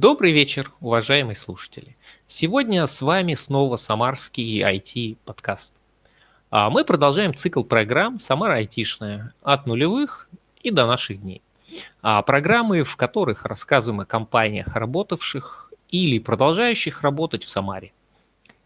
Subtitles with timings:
[0.00, 1.94] Добрый вечер, уважаемые слушатели.
[2.26, 5.74] Сегодня с вами снова Самарский IT-подкаст.
[6.50, 10.30] А мы продолжаем цикл программ «Самара айтишная» от нулевых
[10.62, 11.42] и до наших дней.
[12.00, 17.92] А программы, в которых рассказываем о компаниях, работавших или продолжающих работать в Самаре.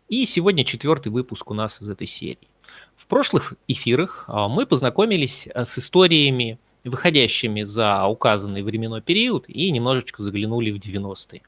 [0.09, 2.49] И сегодня четвертый выпуск у нас из этой серии.
[2.95, 10.23] В прошлых эфирах а, мы познакомились с историями выходящими за указанный временной период и немножечко
[10.23, 11.43] заглянули в 90-е.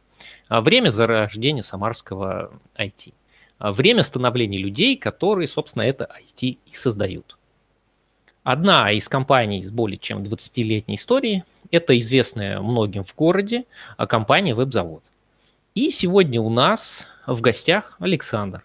[0.48, 3.12] А время зарождения самарского IT.
[3.58, 7.36] А время становления людей, которые, собственно, это IT и создают.
[8.44, 13.64] Одна из компаний с более чем 20-летней историей– это известная многим в городе
[14.08, 15.02] компания «Веб-завод».
[15.74, 18.62] И сегодня у нас в гостях Александр.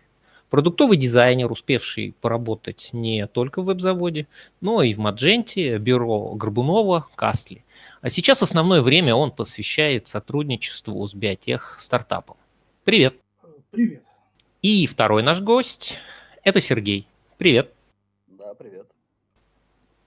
[0.52, 4.28] Продуктовый дизайнер, успевший поработать не только в веб-заводе,
[4.60, 7.64] но и в Мадженте, бюро Горбунова, Касли.
[8.02, 12.36] А сейчас основное время он посвящает сотрудничеству с биотех стартапом.
[12.84, 13.16] Привет.
[13.72, 14.04] Привет.
[14.62, 15.98] И второй наш гость–
[16.44, 17.08] это Сергей.
[17.38, 17.74] Привет.
[18.28, 18.88] Да, привет.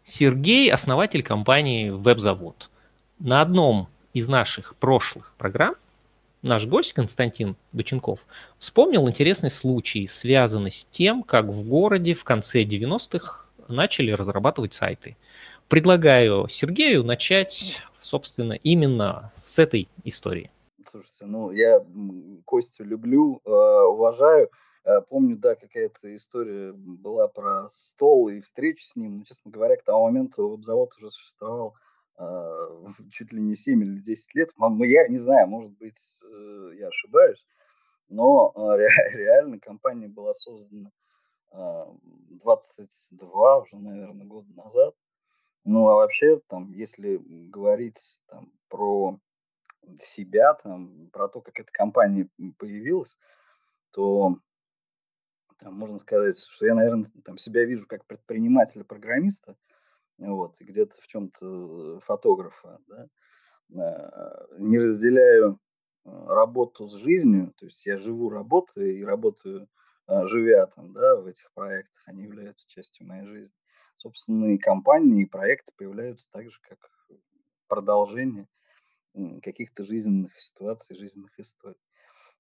[0.05, 2.69] Сергей– основатель компании «Веб-завод».
[3.19, 5.77] На одном из наших прошлых программ
[6.45, 8.21] наш гость Константин Боченков
[8.59, 15.17] вспомнил интересный случай, связанный с тем, как в городе в конце 90-х начали разрабатывать сайты.
[15.69, 20.51] Предлагаю Сергею начать, собственно, именно с этой истории.
[20.85, 21.83] Слушайте, ну я
[22.45, 24.51] Костю люблю, э, уважаю.
[24.85, 29.19] Э, помню, да, какая-то история была про стол и встречу с ним.
[29.19, 31.75] Но, честно говоря, к тому моменту веб-завод уже существовал
[33.11, 34.51] чуть ли не 7 или 10 лет.
[34.81, 37.45] Я не знаю, может быть, э, я ошибаюсь,
[38.09, 38.77] но а,
[39.13, 40.91] реально компания была создана
[41.51, 44.95] 22 а, уже, наверное, года назад.
[45.65, 47.17] Ну, а вообще, там, если
[47.49, 49.19] говорить там, про
[49.99, 52.29] себя, там, про то, как эта компания
[52.59, 53.17] появилась,
[53.93, 54.37] то
[55.59, 59.57] там, можно сказать, что я, наверное, там, себя вижу как предпринимателя-программиста–
[60.19, 63.09] вот, и где-то в чем-то фотографа, да,
[63.77, 65.59] а, не разделяю
[66.05, 69.69] а, работу с жизнью, то есть я живу работой и работаю,
[70.07, 73.57] а, живя там, да, в этих проектах, они являются частью моей жизни.
[73.97, 76.79] Собственно, и компании, и проекты появляются так же, как
[77.69, 78.49] продолжение
[79.43, 81.79] каких-то жизненных ситуаций, жизненных историй.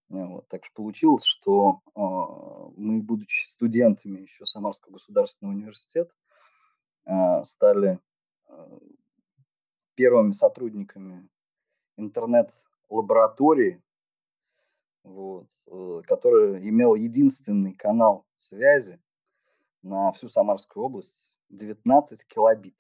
[0.08, 0.48] Вот.
[0.48, 2.00] Так что получилось, что э,
[2.76, 6.23] мы, будучи студентами еще Самарского государственного университета, а,
[7.44, 7.98] стали
[8.46, 8.78] а,
[9.94, 11.28] первыми сотрудниками
[11.96, 13.82] интернет-лаборатории,
[15.02, 19.00] вот, э, которая имела единственный канал связи
[19.82, 22.76] на всю Самарскую область 19 килобит.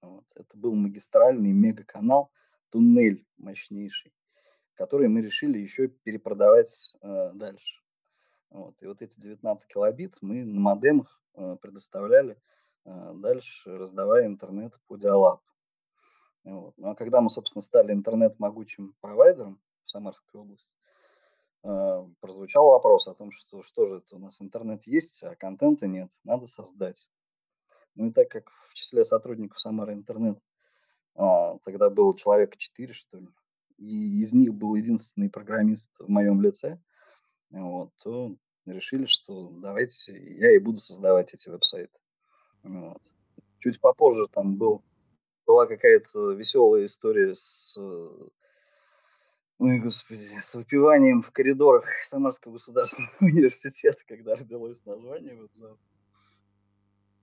[0.00, 0.24] Вот.
[0.34, 2.30] Это был магистральный мегаканал,
[2.70, 4.12] туннель мощнейший,
[4.74, 7.82] который мы решили еще перепродавать э, дальше.
[8.50, 8.80] Вот.
[8.82, 12.53] И вот эти 19 килобит мы на модемах э, предоставляли а,
[12.84, 15.42] дальше раздавая интернет по диалабу.
[16.44, 16.74] Вот.
[16.76, 20.70] Ну а когда мы, собственно, стали интернет-могучим провайдером в Самарской области,
[21.62, 25.86] а, прозвучал вопрос о том, что что же это у нас интернет есть, а контента
[25.86, 27.08] нет, надо создать.
[27.94, 30.38] Ну и так как в числе сотрудников Самары интернет
[31.14, 33.28] а, тогда было человек 4, что ли,
[33.78, 36.78] и из них был единственный программист в моем лице,
[37.50, 41.98] вот, то решили, что давайте я и буду создавать эти веб-сайты.
[42.64, 43.02] Вот.
[43.60, 44.82] Чуть попозже там был,
[45.46, 47.78] была какая-то веселая история с
[49.60, 55.48] Ой, господи, с выпиванием в коридорах Самарского государственного университета, когда родилось название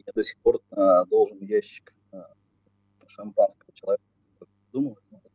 [0.06, 2.34] Я до сих пор а, должен ящик а,
[3.08, 4.04] шампанского человека,
[4.72, 5.30] думал, надо.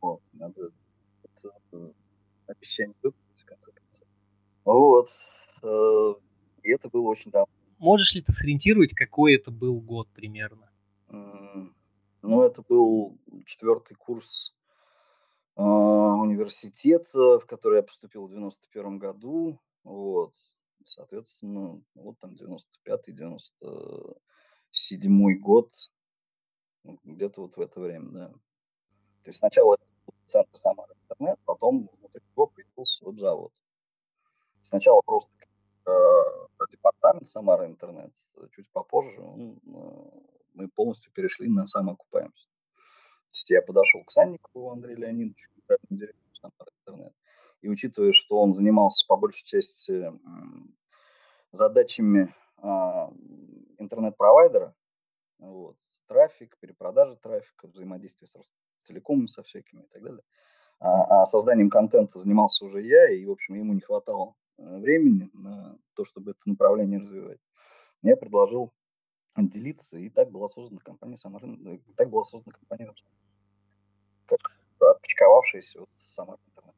[0.00, 0.70] Вот, надо
[1.24, 1.92] это, э,
[2.46, 4.08] обещание выполнить, в конце концов.
[4.64, 5.08] Вот.
[5.62, 6.14] Э,
[6.62, 10.70] и это было очень давно можешь ли ты сориентировать, какой это был год примерно?
[11.08, 14.54] Ну, это был четвертый курс
[15.56, 19.58] э, университета, в который я поступил в 91 году.
[19.82, 20.32] Вот.
[20.84, 25.72] Соответственно, вот там 95-й, 97 год,
[27.04, 28.28] где-то вот в это время, да.
[28.28, 29.76] То есть сначала
[30.24, 33.52] центр Самара интернет, потом внутри него появился веб-завод.
[34.62, 35.32] Сначала просто
[36.70, 38.12] департамент Самара Интернет.
[38.52, 40.20] Чуть попозже он, э,
[40.54, 42.50] мы полностью перешли на самоокупаемость.
[42.72, 45.50] То есть я подошел к Санникову Андрею Леонидовичу,
[45.90, 47.14] директору Самара Интернет,
[47.62, 50.12] и учитывая, что он занимался по большей части
[51.50, 53.10] задачами а,
[53.78, 54.74] интернет-провайдера,
[55.38, 55.76] вот,
[56.06, 60.22] трафик, перепродажа трафика, взаимодействие с Ростелекомом, со всякими и так далее,
[60.80, 64.41] а, а созданием контента занимался уже я, и, в общем, ему не хватало э,
[64.78, 67.40] времени на то, чтобы это направление развивать.
[68.02, 68.72] Я предложил
[69.36, 72.92] делиться, и так была создана компания Самар, э, так была создана компания
[74.26, 74.40] как
[74.78, 76.74] отпочковавшаяся от Самар интернет.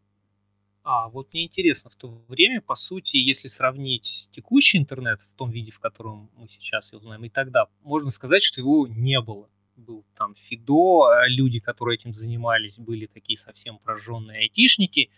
[0.83, 5.51] А вот мне интересно, в то время, по сути, если сравнить текущий интернет в том
[5.51, 9.49] виде, в котором мы сейчас его знаем, и тогда, можно сказать, что его не было.
[9.77, 15.11] Был там Фидо, а люди, которые этим занимались, были такие совсем прожженные айтишники.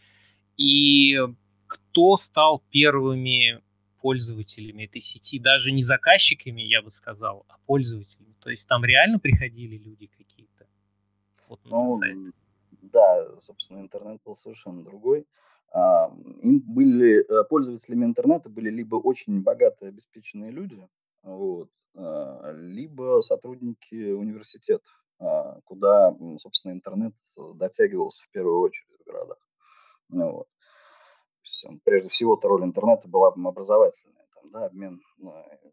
[0.56, 1.19] И
[1.76, 3.62] кто стал первыми
[4.00, 8.34] пользователями этой сети, даже не заказчиками, я бы сказал, а пользователями.
[8.40, 10.67] То есть там реально приходили люди какие-то
[11.49, 12.17] вот на ну, сайт.
[12.82, 15.26] Да, собственно, интернет был совершенно другой.
[15.73, 16.08] А,
[16.43, 20.79] им были э, пользователями интернета были либо очень богатые обеспеченные люди,
[21.22, 27.14] вот, а, либо сотрудники университетов, а, куда, собственно, интернет
[27.56, 29.38] дотягивался в первую очередь в городах.
[31.64, 35.69] Вот прежде всего-то роль интернета была бы образовательная, там, да, обмен э,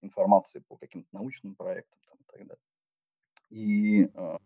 [0.00, 2.62] информацией по каким-то научным проектам там, и так далее.
[3.50, 4.38] И э,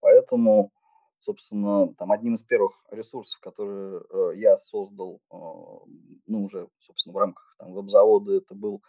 [0.00, 0.72] поэтому,
[1.20, 7.54] собственно, там одним из первых ресурсов, которые э, я создал, ну, уже, собственно, в рамках
[7.58, 8.82] там, веб-завода, это был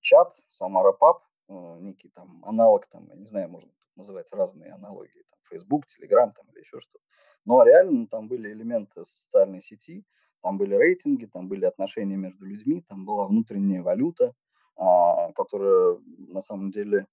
[0.00, 5.38] чат Самара Пап, некий там аналог, там, я не знаю, можно называть разные аналогии, там,
[5.48, 7.04] Facebook, Telegram там, или еще что-то.
[7.44, 10.04] Но реально там были элементы социальной сети,
[10.42, 14.34] там были рейтинги, там были отношения между людьми, там была внутренняя валюта,
[14.76, 17.06] а, которая на самом деле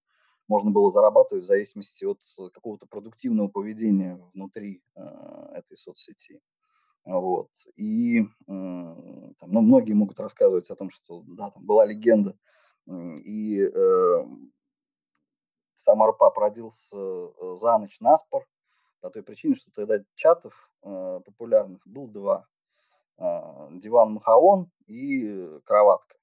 [0.48, 2.20] можно было зарабатывать в зависимости от
[2.54, 6.42] какого-то продуктивного поведения внутри а, этой соцсети.
[7.06, 7.50] Вот.
[7.76, 12.38] И там, ну, многие могут рассказывать о том, что да, там была легенда,
[12.88, 14.26] и э,
[15.76, 18.48] сам Арпап родился э, за ночь на спор,
[19.02, 22.48] по той причине, что тогда чатов э, популярных был два.
[23.18, 26.16] А, диван Махаон и кроватка.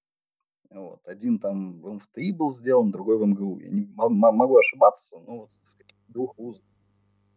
[0.71, 1.01] Вот.
[1.05, 3.59] Один там в МФТИ был сделан, другой в МГУ.
[3.59, 5.51] Я не могу ошибаться, но вот
[6.09, 6.63] двух вузах.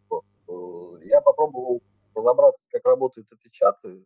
[0.08, 0.24] Вот.
[0.48, 1.82] Э, я попробовал
[2.14, 4.04] разобраться, как работают эти чаты.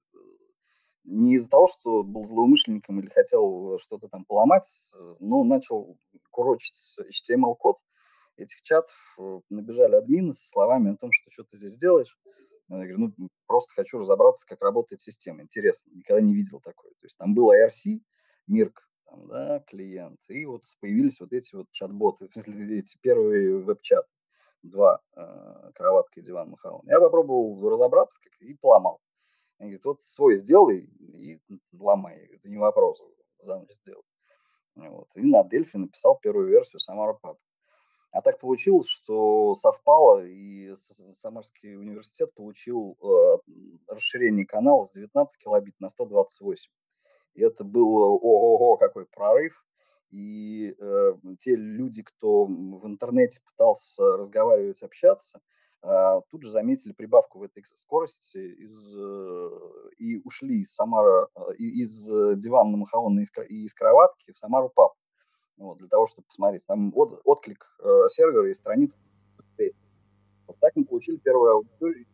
[1.04, 4.64] Не из-за того, что был злоумышленником или хотел что-то там поломать,
[5.20, 5.96] но начал
[6.30, 7.76] курочить HTML-код
[8.36, 8.94] этих чатов.
[9.48, 12.18] Набежали админы со словами о том, что что ты здесь делаешь.
[12.68, 15.42] Я говорю, ну, просто хочу разобраться, как работает система.
[15.42, 16.90] Интересно, никогда не видел такое.
[16.92, 18.00] То есть там был IRC,
[18.46, 24.06] Мирк, там, да, клиент, и вот появились вот эти вот чат-боты, эти первые веб-чат,
[24.62, 26.82] два, э, кроватка и диван Махаон.
[26.86, 29.00] Я попробовал разобраться как, и поломал.
[29.58, 31.40] Он говорит, вот свой сделай и
[31.72, 32.16] ломай.
[32.32, 33.00] Это не вопрос,
[33.40, 34.02] за ночь сделай.
[34.76, 35.08] Вот.
[35.16, 37.38] И на Дельфи написал первую версию Самара Пап.
[38.10, 40.74] А так получилось, что совпало, и
[41.12, 43.52] Самарский университет получил э,
[43.86, 46.70] расширение канала с 19 килобит на 128.
[47.34, 49.52] И это было ого-го какой прорыв.
[50.10, 55.42] И э, те люди, кто в интернете пытался разговаривать, общаться,
[55.82, 61.54] э, тут же заметили прибавку в этой скорости из, э, и ушли из Самара, э,
[61.58, 62.06] из
[62.40, 64.94] дивана Махаона и из кроватки в Самару Пап
[65.58, 66.64] вот, для того, чтобы посмотреть.
[66.66, 68.96] Там от, отклик э, сервера и страниц.
[70.46, 72.06] Вот так мы получили первую аудиторию.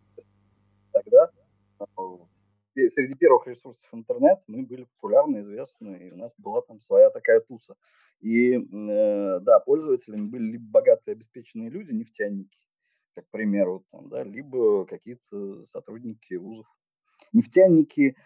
[0.93, 1.31] Тогда
[1.79, 7.11] э, среди первых ресурсов интернет мы были популярны, известны, и у нас была там своя
[7.11, 7.77] такая туса.
[8.21, 12.59] И э, да, пользователями были либо богатые обеспеченные люди, нефтяники,
[13.15, 16.67] как пример, вот, там, да, либо какие-то сотрудники вузов.
[17.33, 18.17] Нефтяники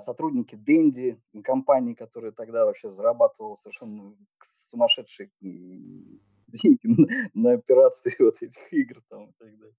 [0.00, 9.02] сотрудники Дэнди, компании, которая тогда вообще зарабатывала совершенно сумасшедшие деньги на, операции вот этих игр
[9.08, 9.74] там и так далее.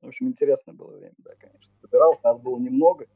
[0.00, 1.74] В общем, интересное было время, да, конечно.
[1.74, 3.06] Собиралось, нас было немного.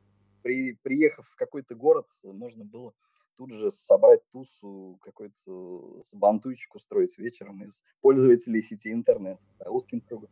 [0.43, 2.93] При, приехав в какой-то город, можно было
[3.37, 10.29] тут же собрать тусу, какой-то сабантуйчик устроить вечером из пользователей сети интернет, да, узким кругом.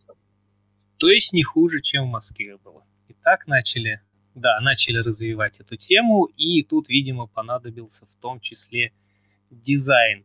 [0.99, 2.87] То есть не хуже, чем в Москве было.
[3.09, 4.00] И так начали
[4.35, 8.92] да, начали развивать эту тему, и тут, видимо, понадобился в том числе
[9.50, 10.25] дизайн.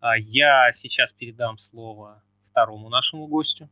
[0.00, 3.68] А я сейчас передам слово второму нашему гостю,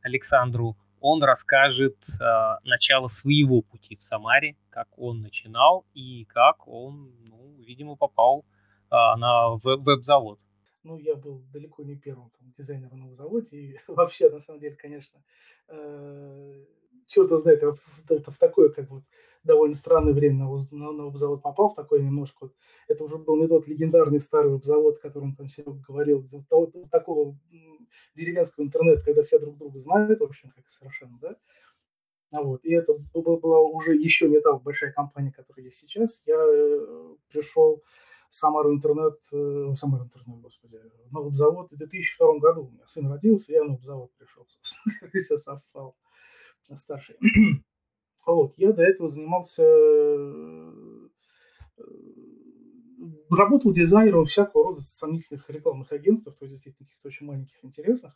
[0.00, 0.76] Александру.
[1.00, 2.24] Он расскажет э,
[2.64, 8.44] начало своего пути в Самаре, как он начинал и как он, ну, видимо, попал
[8.90, 10.38] э, на веб-завод.
[10.84, 14.76] Ну, я был далеко не первым там, дизайнером на заводе, и вообще, на самом деле,
[14.76, 15.20] конечно,
[15.68, 16.64] э,
[17.06, 17.76] черт знает, это,
[18.08, 19.02] это в такое, как вот,
[19.44, 22.50] довольно странное время на, на, на веб-завод попал, в такое немножко.
[22.88, 27.36] Это уже был не тот легендарный старый веб-завод, о котором там Серега говорил, того, такого
[28.14, 31.36] деревенского интернета, когда все друг друга знают, в общем, как совершенно, да.
[32.32, 32.64] Вот.
[32.64, 36.22] И это была уже еще не та большая компания, которая есть сейчас.
[36.26, 37.82] Я э, пришел
[38.30, 40.78] в Самару интернет, э, в Самару интернет, господи,
[41.10, 42.62] на завод в 2002 году.
[42.62, 45.94] У меня сын родился, я на завод пришел, собственно, все совпал,
[46.74, 47.16] старший.
[48.24, 48.52] Вот.
[48.56, 51.08] Я до этого занимался э,
[53.30, 58.14] работал дизайнером всякого рода сомнительных рекламных агентств, то есть действительно каких-то очень маленьких, интересных.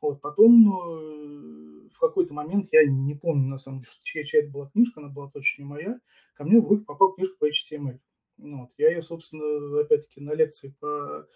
[0.00, 4.50] Вот, потом э, в какой-то момент, я не помню, на самом деле, чья, чья это
[4.50, 6.00] была книжка, она была точно не моя,
[6.34, 7.98] ко мне в руки попала книжка по HTML.
[8.36, 11.26] Вот, я ее, собственно, опять-таки на лекции по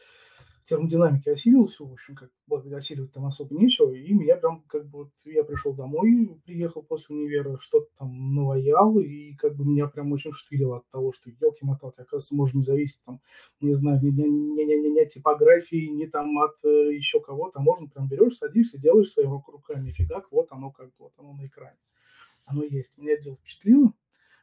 [0.69, 4.87] термодинамики осилил все, в общем, как благо осиливать там особо нечего, и меня прям как
[4.87, 9.87] бы вот я пришел домой, приехал после универа, что-то там наваял, и как бы меня
[9.87, 13.21] прям очень штырило от того, что елки-моталки, оказывается, можно не зависеть там,
[13.61, 17.61] не знаю, ни, ни, ни, ни, ни от типографии, ни там от э, еще кого-то,
[17.61, 21.47] можно прям берешь, садишься, делаешь своими руками, фигак, вот оно как бы, вот оно на
[21.47, 21.79] экране.
[22.45, 22.97] Оно есть.
[22.97, 23.93] Меня это дело впечатлило.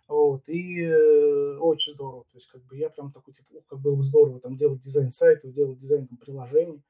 [0.07, 2.25] Вот, и э, очень здорово.
[2.25, 5.09] То есть, как бы я прям такой, типа, как было бы здорово там делать дизайн
[5.09, 6.83] сайтов, делать дизайн там, приложений.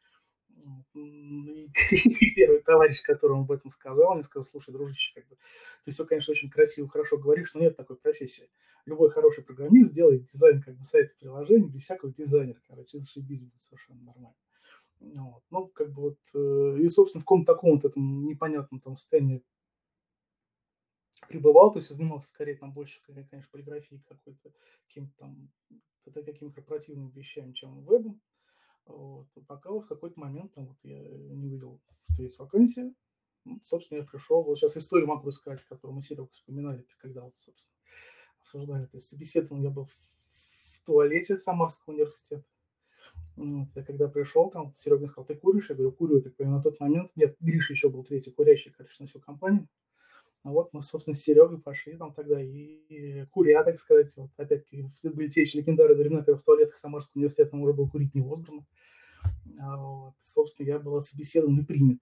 [0.93, 1.69] И,
[2.35, 5.37] первый товарищ, которому об этом сказал, мне сказал, слушай, дружище, как бы,
[5.83, 8.49] ты все, конечно, очень красиво, хорошо говоришь, но нет такой профессии.
[8.85, 13.59] Любой хороший программист делает дизайн как бы сайта приложений без всякого дизайнера, короче, зашибись будет
[13.59, 14.35] совершенно нормально.
[14.99, 15.43] Вот.
[15.51, 19.43] Ну, как бы вот, э, и, собственно, в каком-то таком вот этом непонятном там состоянии
[21.27, 24.51] пребывал, то есть занимался скорее там больше, конечно, полиграфией какой-то,
[24.87, 25.49] каким-то там
[26.13, 28.21] такими корпоративными вещами, чем вебом.
[28.85, 29.27] Вот.
[29.47, 32.93] Пока в какой-то момент там вот я не увидел, что есть вакансия.
[33.43, 34.43] Ну, собственно, я пришел.
[34.43, 37.75] Вот сейчас историю могу рассказать, которую мы Серега вспоминали, когда вот, собственно,
[38.39, 38.85] обсуждали.
[38.85, 42.45] То есть собеседовал я был в туалете Самарского университета.
[43.35, 45.69] Вот, я когда пришел, там Серега сказал, ты куришь?
[45.69, 46.21] Я говорю, курю.
[46.21, 49.67] Так на тот момент, нет, Гриша еще был третий курящий, конечно, на всю компанию.
[50.45, 54.13] А вот мы, собственно, с Серегой пошли там тогда и куря, так сказать.
[54.15, 58.13] Вот опять-таки, были те еще легендарные времена, когда в туалетах Самарского университета уже было курить
[58.13, 58.63] не возможно.
[59.59, 61.99] А вот, собственно, я был собеседован и принят.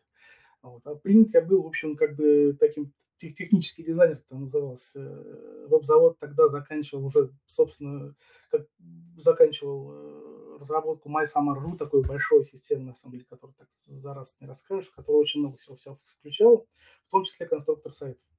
[0.62, 0.81] А вот.
[0.85, 5.00] А принят я был, в общем, как бы таким технический дизайнер там назывался.
[5.69, 8.13] Веб-завод тогда заканчивал уже, собственно,
[8.51, 8.67] как
[9.15, 14.47] заканчивал э, разработку MySummer.ru, такой большой системы, на самом деле, который так за раз не
[14.47, 16.67] расскажешь, который очень много всего, всего включал,
[17.07, 18.32] в том числе конструктор сайтов.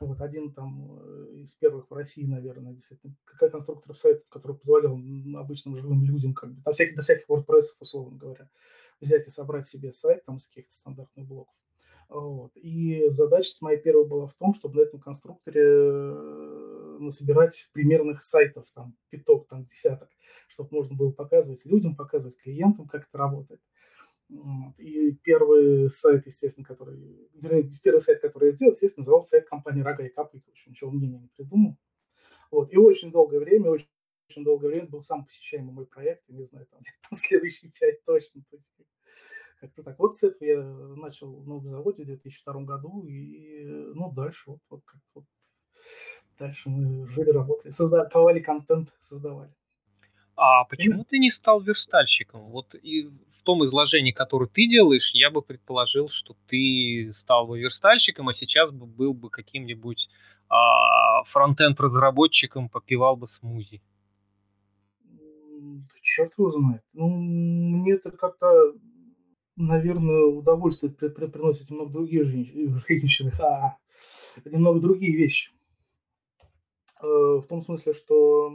[0.00, 4.98] Вот один там э, из первых в России, наверное, действительно, как конструктор сайтов, который позволял
[5.36, 8.48] обычным живым людям, как бы, до всяких, до всяких WordPress, условно говоря,
[8.98, 11.54] взять и собрать себе сайт там с каких-то стандартных блоков.
[12.08, 12.50] Вот.
[12.56, 18.66] И задача моя первая была в том, чтобы на этом конструкторе э, насобирать примерных сайтов,
[18.74, 20.08] там, пяток, там, десяток,
[20.48, 23.60] чтобы можно было показывать людям, показывать клиентам, как это работает.
[24.78, 29.82] И первый сайт, естественно, который, вернее, первый сайт, который я сделал, естественно, назывался сайт компании
[29.82, 30.44] «Рога и копыта».
[30.46, 31.76] В общем, ничего мнения не придумал.
[32.50, 32.72] Вот.
[32.72, 33.88] И очень долгое время, очень,
[34.28, 38.04] очень долгое время был сам посещаемый мой проект, я не знаю, там, там следующие пять
[38.04, 38.42] точно.
[38.50, 38.72] То есть,
[39.60, 39.98] как-то так.
[39.98, 44.82] Вот с этого я начал на заводе в 2002 году, и, ну, дальше вот, вот
[44.84, 45.24] как вот
[46.38, 49.52] дальше мы жили, работали, создавали контент, создавали.
[50.36, 52.50] А почему ты не стал верстальщиком?
[52.50, 53.10] Вот и
[53.40, 58.34] в том изложении, которое ты делаешь, я бы предположил, что ты стал бы верстальщиком, а
[58.34, 60.08] сейчас бы был бы каким-нибудь
[60.48, 63.82] а, фронтенд-разработчиком, попивал бы смузи.
[66.02, 66.82] Черт его знает.
[66.92, 68.74] Ну, мне это как-то,
[69.56, 72.24] наверное, удовольствие при, при, приносит немного другие
[72.88, 73.32] женщины.
[73.40, 73.76] А,
[74.44, 75.50] немного другие вещи.
[77.02, 78.50] Э, в том смысле, что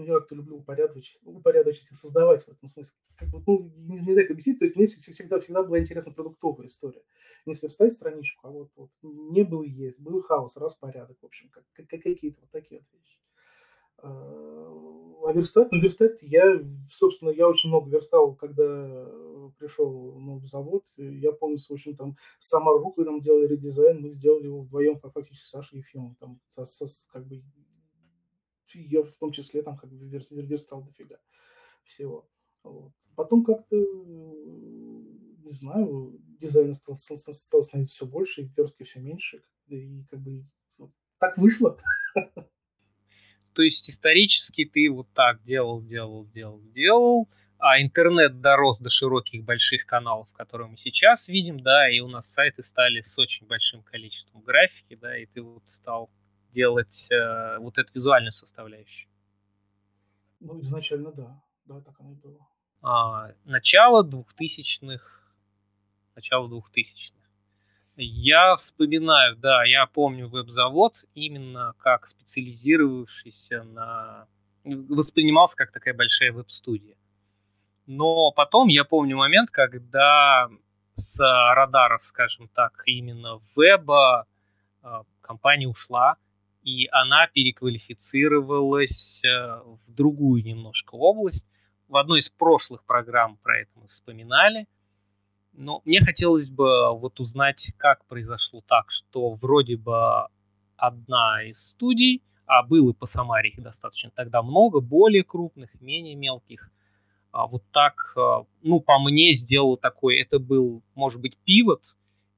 [0.00, 2.96] ну, я как-то люблю упорядочить, упорядочить и создавать в этом смысле.
[3.20, 6.12] Как бы, ну, не, не знаю, как объяснить, то есть мне всегда, всегда была интересна
[6.12, 7.02] продуктовая история.
[7.44, 11.64] Не сверстать страничку, а вот, вот не был есть, был хаос, распорядок, в общем, как,
[11.74, 13.18] как, какие-то вот такие вот вещи.
[13.98, 19.06] А, а верстать, ну, верстать я, собственно, я очень много верстал, когда
[19.58, 20.86] пришел на завод.
[20.96, 24.98] Я помню, в общем, там с Самару, когда мы делали редизайн, мы сделали его вдвоем
[24.98, 26.14] фактически с Сашей Ефимовым.
[26.14, 27.42] Там, со, со, как бы
[28.72, 31.18] я в том числе там как бы верстал дофига
[31.84, 32.28] всего.
[32.62, 32.92] Вот.
[33.14, 39.42] Потом как-то, не знаю, дизайн стал, стал, становиться все больше, и верстки все меньше.
[39.68, 40.44] И как бы
[40.78, 41.78] вот, так вышло.
[43.52, 49.44] То есть исторически ты вот так делал, делал, делал, делал, а интернет дорос до широких
[49.44, 53.82] больших каналов, которые мы сейчас видим, да, и у нас сайты стали с очень большим
[53.82, 56.10] количеством графики, да, и ты вот стал
[56.54, 59.08] делать э, вот эту визуальную составляющую.
[60.40, 61.42] Ну, изначально да.
[61.70, 62.48] Да, так оно и было.
[62.82, 65.32] А, начало двухтысячных,
[66.16, 67.22] начало двухтысячных.
[67.94, 74.26] Я вспоминаю, да, я помню веб-завод именно как специализировавшийся на...
[74.64, 76.96] Воспринимался как такая большая веб-студия.
[77.86, 80.50] Но потом я помню момент, когда
[80.94, 84.26] с радаров, скажем так, именно веба
[84.82, 86.16] а, компания ушла,
[86.64, 91.46] и она переквалифицировалась э, в другую немножко область.
[91.90, 94.68] В одной из прошлых программ про это мы вспоминали.
[95.52, 100.28] Но мне хотелось бы вот узнать, как произошло так, что вроде бы
[100.76, 106.70] одна из студий, а было по Самаре их достаточно тогда много, более крупных, менее мелких,
[107.32, 111.82] а вот так, э, ну, по мне, сделал такой, это был, может быть, пивот,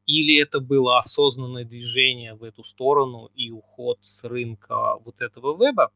[0.06, 5.92] или это было осознанное движение в эту сторону и уход с рынка вот этого веба,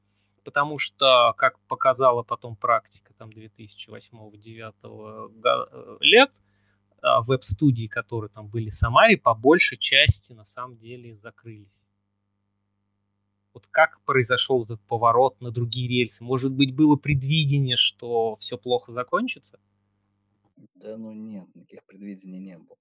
[0.47, 4.75] потому что, как показала потом практика там 2008-2009
[5.43, 6.31] э, лет,
[7.03, 11.83] а, веб-студии, которые там были в Самаре, по большей части на самом деле закрылись.
[13.55, 16.23] Вот как произошел этот поворот на другие рельсы?
[16.23, 19.59] Может быть, было предвидение, что все плохо закончится?
[20.77, 22.77] Да ну нет, никаких предвидений не было.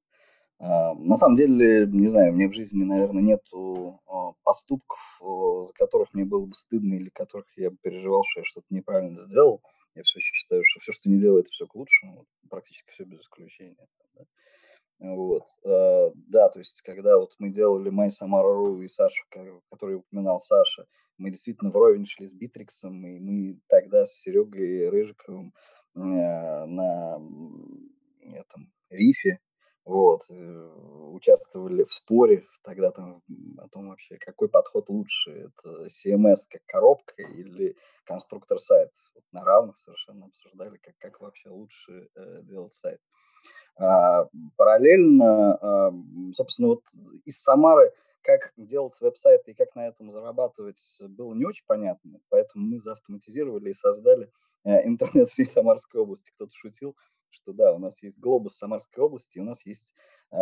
[0.58, 6.14] А, на самом деле, не знаю, мне в жизни, наверное, нету а, поступков, за которых
[6.14, 9.62] мне было бы стыдно или которых я бы переживал, что я что-то неправильно сделал.
[9.96, 13.88] Я все считаю, что все, что не делается, все к лучшему, практически все без исключения.
[14.16, 14.26] Да.
[15.00, 15.44] Вот.
[15.66, 19.24] А, да, то есть, когда вот мы делали Май Самару и Саша,
[19.70, 20.86] который упоминал Саша,
[21.18, 25.54] мы действительно вровень шли с Битриксом, и мы тогда с Серегой Рыжиковым
[25.94, 27.22] на
[28.22, 29.40] этом рифе
[29.86, 30.70] вот, э,
[31.12, 33.22] участвовали в споре тогда там
[33.60, 38.92] о том вообще, какой подход лучше, это CMS как коробка или конструктор сайт.
[39.14, 43.00] Вот на равных совершенно обсуждали, как, как вообще лучше э, делать сайт.
[43.78, 45.94] А, параллельно, а,
[46.34, 46.82] собственно, вот
[47.26, 52.66] из Самары как делать веб-сайт и как на этом зарабатывать было не очень понятно, поэтому
[52.66, 54.32] мы заавтоматизировали и создали
[54.64, 56.32] э, интернет всей Самарской области.
[56.32, 56.96] Кто-то шутил,
[57.36, 59.94] что да, у нас есть глобус Самарской области, и у нас есть
[60.32, 60.38] э,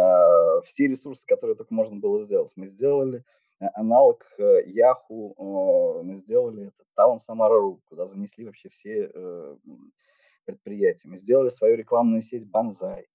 [0.63, 2.53] все ресурсы, которые только можно было сделать.
[2.55, 3.23] Мы сделали
[3.59, 9.57] э, аналог э, Yahoo, э, мы сделали это Town Samara.ru, куда занесли вообще все э,
[10.45, 11.07] предприятия.
[11.09, 13.07] Мы сделали свою рекламную сеть Банзай,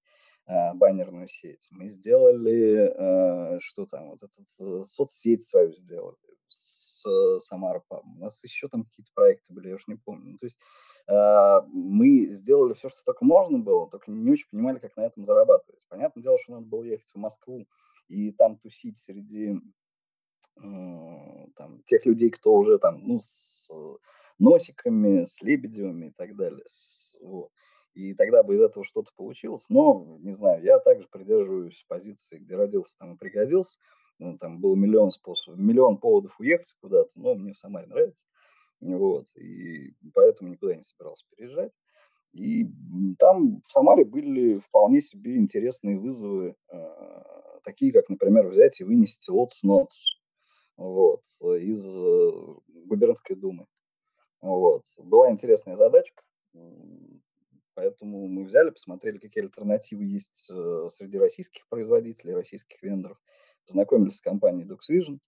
[0.46, 1.68] э, баннерную сеть.
[1.70, 2.92] Мы сделали,
[3.56, 6.16] э, что там, вот эту э, соцсеть свою сделали
[6.48, 7.06] с
[7.40, 10.32] Самара У нас еще там какие-то проекты были, я уж не помню.
[10.32, 10.58] Ну, то есть
[11.08, 15.80] мы сделали все, что только можно было, только не очень понимали, как на этом зарабатывать.
[15.88, 17.66] Понятное дело, что надо было ехать в Москву
[18.08, 19.60] и там тусить среди
[20.54, 23.72] там, тех людей, кто уже там, ну, с
[24.38, 26.64] носиками, с лебедевыми и так далее.
[27.22, 27.50] Вот.
[27.94, 29.66] И тогда бы из этого что-то получилось.
[29.70, 33.78] Но, не знаю, я также придерживаюсь позиции, где родился, там и пригодился.
[34.18, 38.26] Ну, там было миллион способов, миллион поводов уехать куда-то, но мне в Самаре нравится.
[38.80, 41.72] Вот, и поэтому никуда не собирался переезжать.
[42.32, 42.66] И
[43.18, 47.22] там в Самаре были вполне себе интересные вызовы, э,
[47.64, 50.18] такие как, например, взять и вынести Lotus Notes
[50.76, 52.30] вот, из э,
[52.86, 53.66] губернской думы.
[54.40, 54.84] Вот.
[54.98, 56.22] Была интересная задачка,
[57.74, 63.18] поэтому мы взяли, посмотрели, какие альтернативы есть э, среди российских производителей, российских вендоров,
[63.66, 65.18] познакомились с компанией DocsVision,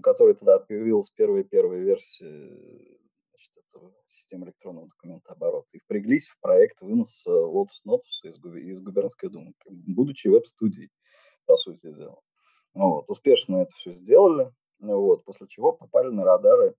[0.00, 5.68] у которой тогда появилась первая-первая версия значит, этого системы электронного документа оборота.
[5.74, 10.90] И впряглись в проект вынос Lotus Notus из, из губернской думы, будучи веб-студией,
[11.44, 12.18] по сути дела.
[12.72, 16.74] Вот, успешно это все сделали, вот, после чего попали на радары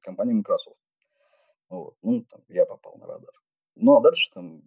[0.00, 0.80] компании Microsoft.
[1.68, 3.32] Вот, ну, там, я попал на радар.
[3.76, 4.62] Ну, а дальше там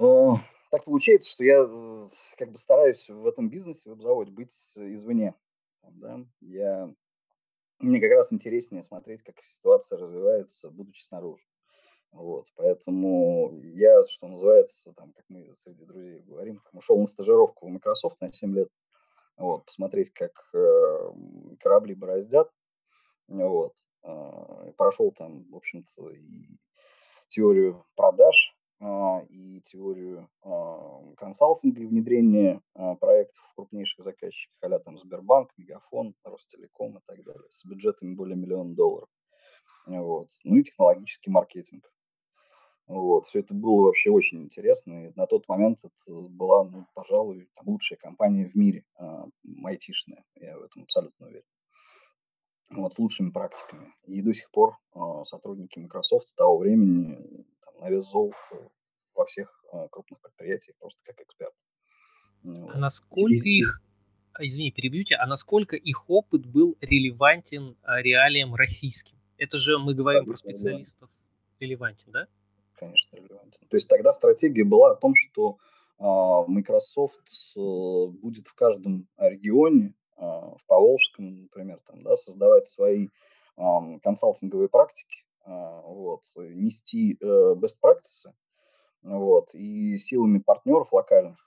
[0.00, 0.34] э,
[0.70, 5.34] так получается, что я э, как бы стараюсь в этом бизнесе, в веб-заводе быть извне.
[5.92, 6.20] Да?
[6.40, 6.92] Я,
[7.80, 11.42] мне как раз интереснее смотреть, как ситуация развивается, будучи снаружи.
[12.10, 17.66] Вот, поэтому я, что называется, там, как мы среди друзей говорим, там, ушел на стажировку
[17.66, 18.68] в Microsoft на 7 лет,
[19.36, 21.12] вот, посмотреть, как э,
[21.60, 22.50] корабли бороздят,
[23.28, 23.74] вот,
[24.04, 26.48] э, прошел там, в общем-то, и
[27.28, 34.98] теорию продаж, и теорию а, консалтинга и внедрения а, проектов в крупнейших заказчиках, а там
[34.98, 39.08] Сбербанк, Мегафон, Ростелеком и так далее, с бюджетами более миллиона долларов.
[39.86, 40.28] Вот.
[40.44, 41.90] Ну и технологический маркетинг.
[42.86, 43.26] Вот.
[43.26, 45.08] Все это было вообще очень интересно.
[45.08, 48.84] И на тот момент это была, ну, пожалуй, лучшая компания в мире,
[49.64, 50.24] айтишная.
[50.36, 51.44] Я в этом абсолютно уверен.
[52.70, 53.94] Вот, с лучшими практиками.
[54.06, 57.18] И до сих пор э, сотрудники Microsoft с того времени
[57.80, 58.36] на вес золота
[59.14, 61.54] во всех э, крупных предприятиях просто как эксперт.
[62.44, 63.80] А насколько их,
[64.34, 69.16] а, извини, перебьете, а насколько их опыт был релевантен реалиям российским?
[69.38, 71.08] Это же мы говорим про специалистов.
[71.58, 72.26] Релевантен, да?
[72.74, 73.66] Конечно, релевантен.
[73.68, 75.58] То есть тогда стратегия была о том, что
[75.98, 83.08] Microsoft э, будет в каждом регионе, в Поволжском, например, там, да, создавать свои
[83.56, 88.32] консалтинговые практики, вот, нести э, best practices,
[89.02, 91.38] вот, и силами партнеров локальных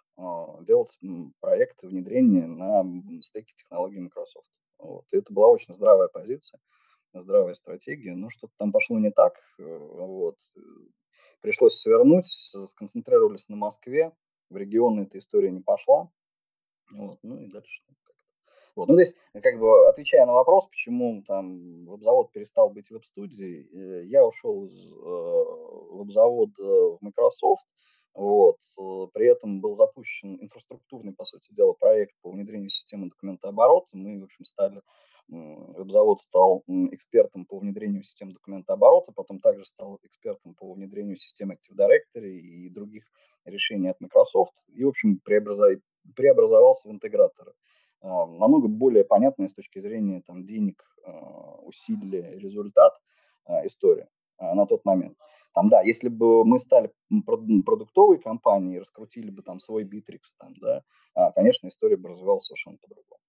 [0.62, 0.98] делать
[1.40, 2.84] проекты внедрения на
[3.22, 4.48] стеке технологий Microsoft.
[4.78, 5.06] Вот.
[5.12, 6.60] И это была очень здравая позиция,
[7.14, 8.16] здравая стратегия.
[8.16, 9.34] Но что-то там пошло не так.
[9.60, 10.38] Э, вот.
[11.42, 14.12] Пришлось свернуть, сконцентрировались на Москве.
[14.50, 16.10] В регионы эта история не пошла.
[16.92, 17.20] Вот.
[17.24, 17.84] Ну и дальше
[18.76, 18.88] вот.
[18.88, 24.06] Ну, то есть, как бы, отвечая на вопрос, почему там веб-завод перестал быть веб-студией, э,
[24.06, 24.96] я ушел из э,
[25.92, 27.66] веб-завода в Microsoft,
[28.14, 28.58] вот.
[28.80, 33.98] Э, при этом был запущен инфраструктурный, по сути дела, проект по внедрению системы документооборота.
[33.98, 34.82] Мы, в общем, стали,
[35.28, 41.78] веб-завод стал экспертом по внедрению системы документооборота, потом также стал экспертом по внедрению системы Active
[41.78, 43.04] Directory и других
[43.46, 44.54] решений от Microsoft.
[44.68, 47.54] И, в общем, преобразовался в интегратора.
[48.02, 52.94] А, намного более понятная с точки зрения там, денег, а, усилий, результат
[53.46, 54.10] а, история
[54.40, 55.18] на тот момент.
[55.54, 56.92] Там, да, если бы мы стали
[57.64, 60.84] продуктовой компанией, раскрутили бы там свой Bittrex, там, да,
[61.36, 63.22] конечно, история бы развивалась совершенно по-другому.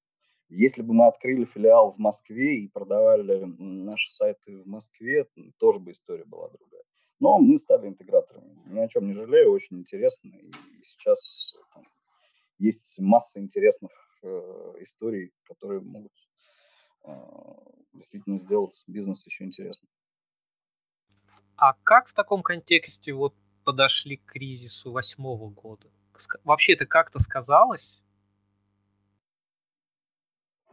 [0.48, 5.26] Если бы мы открыли филиал в Москве и продавали наши сайты в Москве,
[5.58, 6.84] тоже бы история была другая.
[7.20, 8.54] Но мы стали интеграторами.
[8.66, 10.30] Ни о чем не жалею, очень интересно.
[10.30, 10.50] И
[10.82, 11.84] сейчас там,
[12.58, 13.90] есть масса интересных
[14.80, 16.12] историй, которые могут
[17.04, 17.56] а,
[17.92, 19.88] действительно сделать бизнес еще интересным.
[21.56, 25.88] А как в таком контексте вот подошли к кризису восьмого года?
[26.44, 28.00] Вообще это как-то сказалось?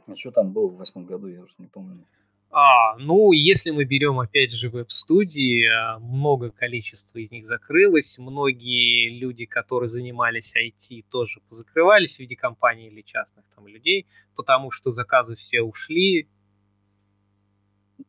[0.08, 2.06] А что там было в восьмом году, я уже не помню.
[2.52, 9.20] А, ну, если мы берем, опять же, веб-студии, а, много количества из них закрылось, многие
[9.20, 14.92] люди, которые занимались IT, тоже позакрывались в виде компаний или частных там людей, потому что
[14.92, 16.28] заказы все ушли.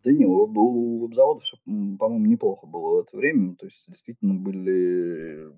[0.02, 5.52] Да не, у веб-завода все, по-моему, неплохо было в это время, то есть действительно были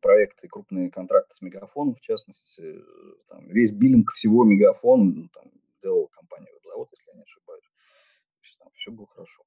[0.00, 2.76] проекты, крупные контракты с Мегафоном, в частности,
[3.28, 5.46] там, весь биллинг всего Мегафона там,
[5.82, 7.41] делал компания веб-завод, если я не ошибаюсь
[8.58, 9.42] там все было хорошо.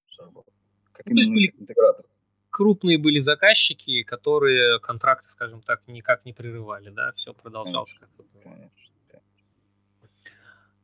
[0.96, 2.06] Как ну, именно были интегратор.
[2.50, 8.44] Крупные были заказчики, которые контракты, скажем так, никак не прерывали, да, все продолжалось конечно, как.
[8.44, 9.30] Конечно, конечно.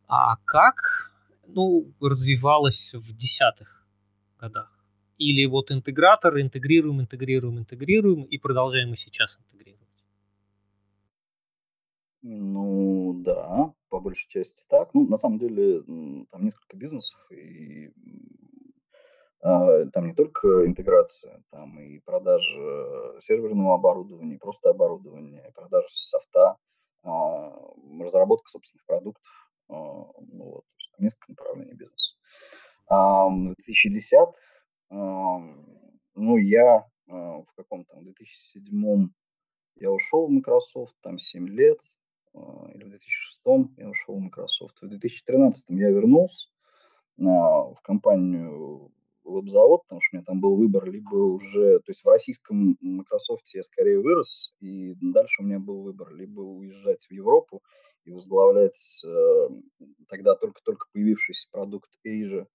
[0.08, 1.12] А как,
[1.48, 3.86] ну, развивалось в десятых
[4.38, 4.70] годах?
[5.18, 9.71] Или вот интегратор, интегрируем, интегрируем, интегрируем и продолжаем и сейчас интегрировать?
[12.24, 14.94] Ну, да, по большей части так.
[14.94, 15.82] Ну, на самом деле,
[16.30, 17.92] там несколько бизнесов, и
[19.42, 26.58] а, там не только интеграция, там и продажа серверного оборудования, просто оборудования, продажа софта,
[27.04, 27.52] а,
[28.00, 29.52] разработка собственных продуктов.
[29.70, 32.16] А, ну, вот, там несколько направлений бизнеса.
[32.88, 34.30] А, в 2010
[36.14, 39.10] ну, я в каком то 2007
[39.76, 41.80] я ушел в Microsoft, там 7 лет,
[42.34, 43.42] или в 2006
[43.78, 44.82] я ушел в Microsoft.
[44.82, 46.48] В 2013 я вернулся
[47.18, 48.92] в компанию
[49.24, 53.54] веб-завод, потому что у меня там был выбор либо уже, то есть в российском Microsoft
[53.54, 57.62] я скорее вырос, и дальше у меня был выбор либо уезжать в Европу
[58.04, 59.50] и возглавлять э,
[60.08, 62.48] тогда только-только появившийся продукт Asia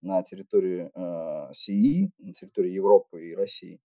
[0.00, 3.80] на территории э, CE, на территории Европы и России.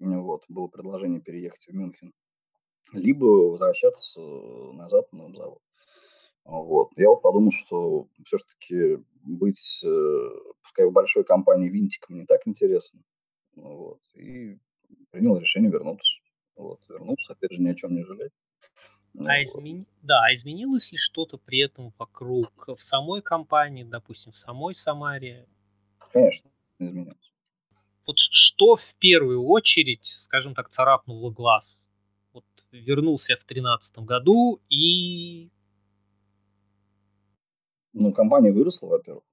[0.00, 2.12] Вот, было предложение переехать в Мюнхен.
[2.92, 5.60] Либо возвращаться назад на завод.
[6.44, 6.90] Вот.
[6.96, 10.30] Я вот подумал, что все-таки быть, э,
[10.62, 13.02] пускай в большой компании винтиком не так интересно.
[13.54, 14.00] Вот.
[14.14, 14.58] И
[15.10, 16.18] принял решение вернуться.
[16.56, 16.80] Вот.
[16.88, 18.32] Вернулся, опять же, ни о чем не жалеть.
[19.12, 19.86] Ну, а измен...
[20.02, 25.46] Да, а изменилось ли что-то при этом вокруг в самой компании, допустим, в самой Самаре?
[26.12, 27.32] Конечно, изменилось.
[28.06, 31.87] Вот что в первую очередь, скажем так, царапнуло глаз?
[32.70, 35.50] Вернулся в 2013 году и
[37.92, 39.24] ну, компания выросла, во-первых.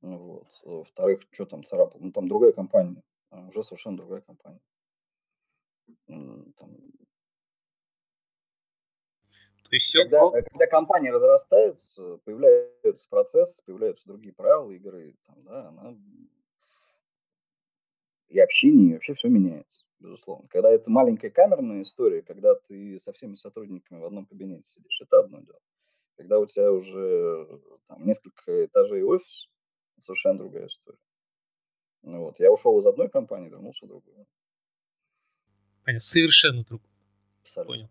[0.00, 0.48] Вот.
[0.64, 2.00] Во-вторых, что там царапал?
[2.00, 3.02] Ну, там другая компания.
[3.30, 4.60] Уже совершенно другая компания.
[6.06, 6.76] Там...
[9.62, 15.68] То есть все когда, когда компания разрастается, появляются процессы, появляются другие правила игры, там, да,
[15.68, 15.96] она...
[18.28, 19.86] и общение, и вообще все меняется.
[20.02, 20.48] Безусловно.
[20.48, 25.20] Когда это маленькая камерная история, когда ты со всеми сотрудниками в одном кабинете сидишь, это
[25.20, 25.60] одно дело.
[26.16, 29.48] Когда у тебя уже там, несколько этажей офис,
[29.98, 30.98] совершенно другая история.
[32.02, 32.38] Ну, вот.
[32.40, 34.26] Я ушел из одной компании, вернулся в другую.
[35.84, 36.90] Понятно, совершенно другую.
[37.42, 37.74] Абсолютно.
[37.74, 37.88] Понял.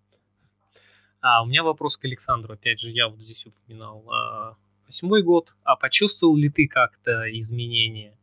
[1.22, 2.54] А у меня вопрос к Александру.
[2.54, 5.54] Опять же, я вот здесь упоминал а, восьмой год.
[5.64, 8.18] А почувствовал ли ты как-то изменения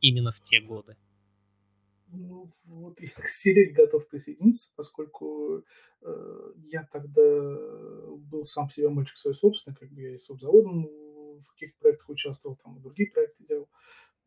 [0.00, 0.96] именно в те годы?
[2.12, 5.64] Ну, вот я к Сереге готов присоединиться, поскольку
[6.02, 10.88] э, я тогда был сам себе мальчик свой собственный, как бы я и с заводом
[11.40, 13.68] в каких-то проектах участвовал, там и другие проекты делал.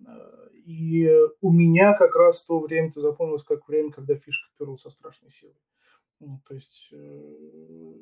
[0.05, 1.09] Э, и
[1.41, 5.31] у меня как раз то время то запомнилось как время, когда фишка перла со страшной
[5.31, 5.55] силой.
[6.19, 7.93] Ну, то есть э,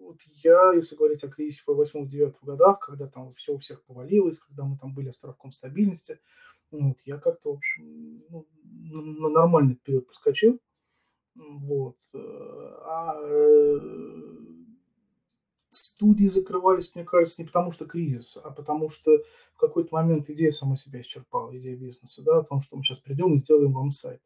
[0.00, 4.40] вот я, если говорить о кризисе по 8-9 годах, когда там все у всех повалилось,
[4.40, 6.18] когда мы там были островком стабильности,
[6.72, 10.60] вот, я как-то, в общем, ну, на нормальный период проскочил.
[11.34, 11.96] Вот.
[12.14, 12.18] Э,
[12.84, 13.14] а
[16.02, 19.22] студии закрывались, мне кажется, не потому что кризис, а потому что
[19.54, 22.98] в какой-то момент идея сама себя исчерпала, идея бизнеса, да, о том, что мы сейчас
[22.98, 24.20] придем и сделаем вам сайт.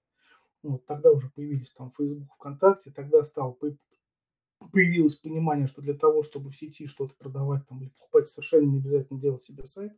[0.62, 3.58] Вот, тогда уже появились там Facebook, ВКонтакте, тогда стал
[4.72, 8.78] появилось понимание, что для того, чтобы в сети что-то продавать там, или покупать, совершенно не
[8.78, 9.92] обязательно делать себе сайт.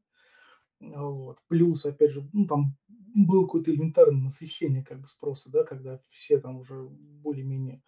[0.81, 1.39] Вот.
[1.49, 2.77] Плюс, опять же, ну, там
[3.15, 7.83] было какое-то элементарное насыщение как бы спроса, да, когда все там уже более-менее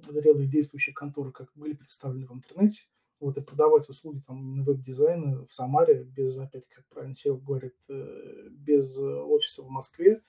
[0.00, 2.88] зрелые действующие конторы как были представлены в интернете,
[3.20, 7.74] вот, и продавать услуги там на веб-дизайна в Самаре без, опять, как правильно Серега говорит,
[7.88, 10.20] э, без офиса в Москве,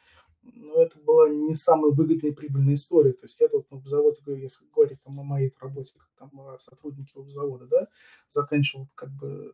[0.75, 3.13] но это была не самая выгодная и прибыльная история.
[3.13, 6.57] То есть я тут на заводе, если говорить там, о моей работе, как там о
[6.57, 7.87] сотруднике завода, да,
[8.27, 9.53] заканчивал как бы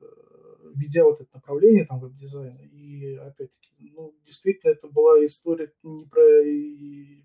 [0.75, 2.59] ведя вот это направление там веб-дизайна.
[2.61, 7.23] И опять-таки, ну, действительно, это была история не про не,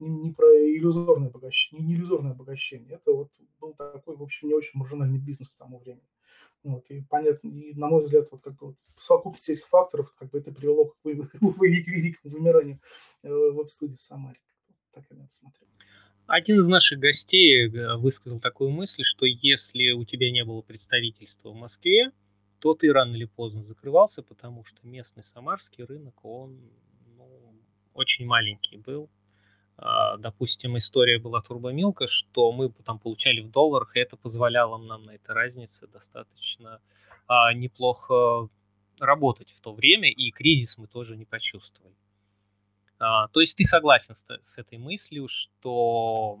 [0.00, 2.94] не про иллюзорное обогащение, не иллюзорное обогащение.
[2.94, 3.30] Это вот
[3.60, 6.08] был такой, в общем, не очень маржинальный бизнес к тому времени.
[6.64, 10.30] Вот, и понятно, и на мой взгляд, вот как бы в совокупности этих факторов, как
[10.30, 11.52] бы это привело к великому
[12.24, 12.80] вымиранию
[13.22, 14.40] э, веб-студии в Самаре.
[14.92, 15.66] Так я смотрю.
[16.26, 21.50] Один из наших гостей э, высказал такую мысль, что если у тебя не было представительства
[21.50, 22.12] в Москве,
[22.60, 26.58] то ты рано или поздно закрывался, потому что местный самарский рынок, он
[27.18, 27.54] ну,
[27.92, 29.10] очень маленький был.
[29.76, 35.04] А, допустим, история была турбомилка, что мы там получали в долларах, и это позволяло нам
[35.04, 36.80] на этой разнице достаточно
[37.26, 38.48] а, неплохо
[39.00, 41.94] работать в то время, и кризис мы тоже не почувствовали.
[42.98, 46.40] А, то есть ты согласен с, с этой мыслью, что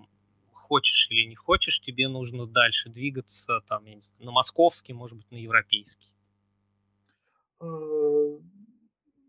[0.52, 5.18] хочешь или не хочешь, тебе нужно дальше двигаться там, я не знаю, на московский, может
[5.18, 6.08] быть, на европейский.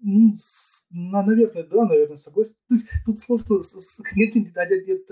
[0.06, 0.08] Э,
[0.92, 2.54] ну, наверное, да, наверное, согласен.
[2.68, 3.58] То есть тут сложно,
[4.16, 5.10] нет, нет, нет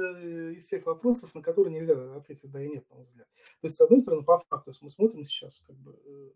[0.55, 3.27] из всех вопросов, на которые нельзя ответить да и нет, на мой взгляд.
[3.35, 6.29] То есть, с одной стороны, по факту, если мы смотрим сейчас как бы э,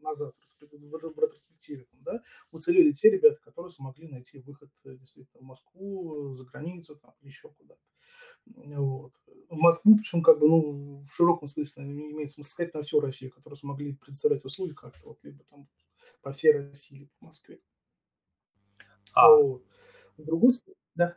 [0.00, 6.34] назад в ретроспективе, да, уцелели те ребята, которые смогли найти выход э, действительно в Москву,
[6.34, 7.80] за границу, там, еще куда-то.
[8.46, 9.12] Вот.
[9.48, 13.30] В Москву, причем как бы, ну, в широком смысле имеется смысл сказать на всю Россию,
[13.30, 15.68] которые смогли представлять услуги как-то, вот, либо там
[16.22, 17.60] по всей России, либо по Москве.
[19.12, 19.62] А, вот.
[20.18, 21.16] С другой стороны, да.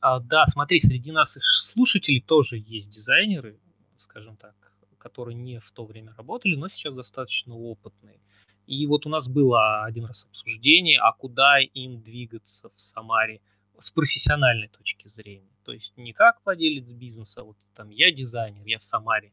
[0.00, 3.58] А, да, смотри, среди наших слушателей тоже есть дизайнеры,
[3.98, 4.54] скажем так,
[4.98, 8.20] которые не в то время работали, но сейчас достаточно опытные.
[8.66, 13.40] И вот у нас было один раз обсуждение, а куда им двигаться в Самаре
[13.78, 15.50] с профессиональной точки зрения.
[15.64, 19.32] То есть не как владелец бизнеса, вот там я дизайнер, я в Самаре,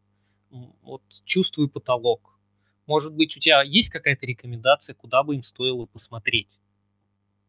[0.82, 2.40] вот чувствую потолок.
[2.86, 6.50] Может быть, у тебя есть какая-то рекомендация, куда бы им стоило посмотреть?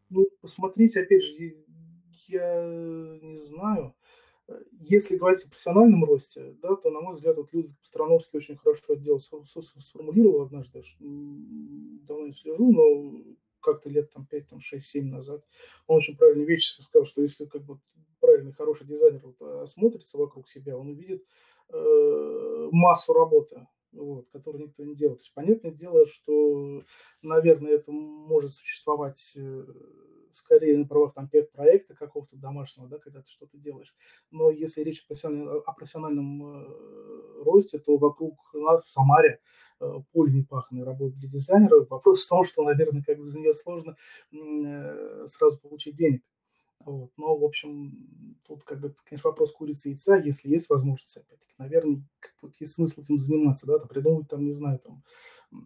[0.09, 1.55] Ну, посмотреть, опять же,
[2.27, 2.65] я
[3.21, 3.95] не знаю.
[4.79, 8.93] Если говорить о профессиональном росте, да, то, на мой взгляд, вот Людвиг Страновский очень хорошо
[8.93, 15.09] это дело сформулировал однажды, давно не слежу, но как-то лет там 5, там 6, 7
[15.09, 15.43] назад,
[15.87, 17.77] он очень правильные вещи сказал, что если как бы
[18.21, 21.25] правильный, хороший дизайнер вот, осмотрится вокруг себя, он увидит
[21.69, 23.67] э, массу работы,
[23.97, 25.19] вот, который никто не делает.
[25.19, 26.83] То есть, понятное дело, что,
[27.21, 29.65] наверное, это может существовать э,
[30.31, 33.95] скорее на правах там проекта какого-то домашнего, да, когда ты что-то делаешь.
[34.31, 39.39] Но если речь о профессиональном, о профессиональном э, росте, то вокруг нас в Самаре
[39.79, 41.85] э, поле непаханной работы для дизайнера.
[41.89, 43.95] Вопрос в том, что, наверное, как бы за нее сложно
[44.31, 46.21] э, сразу получить денег.
[46.87, 47.11] Вот.
[47.17, 51.53] Но, в общем, тут как бы, конечно, вопрос курицы и яйца, если есть возможность, опять-таки,
[51.57, 55.03] наверное, как бы, есть смысл этим заниматься, да, там, придумать, там, не знаю, там,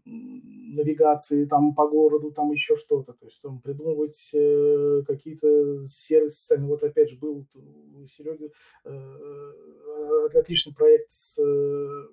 [0.05, 6.59] навигации там по городу, там еще что-то, то есть там придумывать э, какие-то сервисы.
[6.63, 8.51] Вот опять же был у Сереги
[8.85, 12.07] э, отличный проект с э,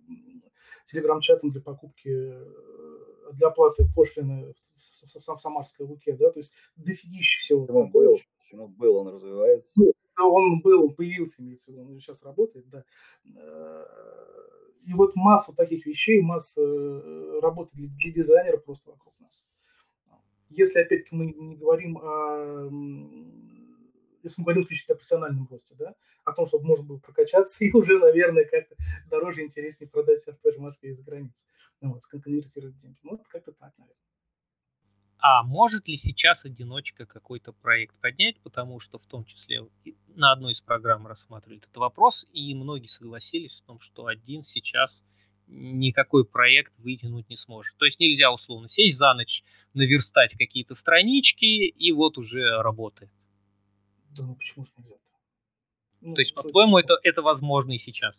[0.85, 2.47] телеграм-чатом для покупки, э,
[3.33, 7.65] для оплаты пошлины в, в, в, в Самарской Луке, да, то есть дофигища всего.
[7.65, 8.19] Почему был?
[8.49, 9.73] Почему был, он развивается?
[9.77, 12.83] Ну, он был, он появился, имеется в виду, он сейчас работает, да
[13.25, 13.85] э,
[14.87, 19.45] и вот массу таких вещей, масса э, работы для, для дизайнера просто вокруг нас.
[20.49, 22.71] Если, опять-таки, мы не говорим о
[24.25, 27.73] если мы говорим исключительно о профессиональном росте, да, о том, чтобы можно было прокачаться и
[27.73, 28.77] уже, наверное, как-то
[29.11, 31.47] дороже интереснее продать себя в той же Москве и за границей,
[31.81, 32.97] ну, вот, сконвертировать деньги.
[33.03, 34.08] Ну, вот как-то так, наверное.
[35.21, 39.67] А может ли сейчас одиночка какой-то проект поднять, потому что в том числе
[40.15, 45.03] на одной из программ рассматривали этот вопрос, и многие согласились в том, что один сейчас
[45.49, 47.77] никакой проект вытянуть не сможет.
[47.79, 49.43] То есть нельзя условно сесть за ночь,
[49.75, 53.11] наверстать какие-то странички, и вот уже работает.
[54.17, 54.95] Да ну почему же нельзя?
[54.95, 55.19] -то?
[56.01, 58.15] Ну, то есть, по-твоему, это, это возможно и сейчас?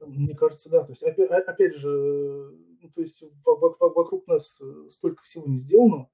[0.00, 0.84] Мне кажется, да.
[0.84, 6.08] То есть, опять, опять же, ну, то есть вокруг нас столько всего не сделано,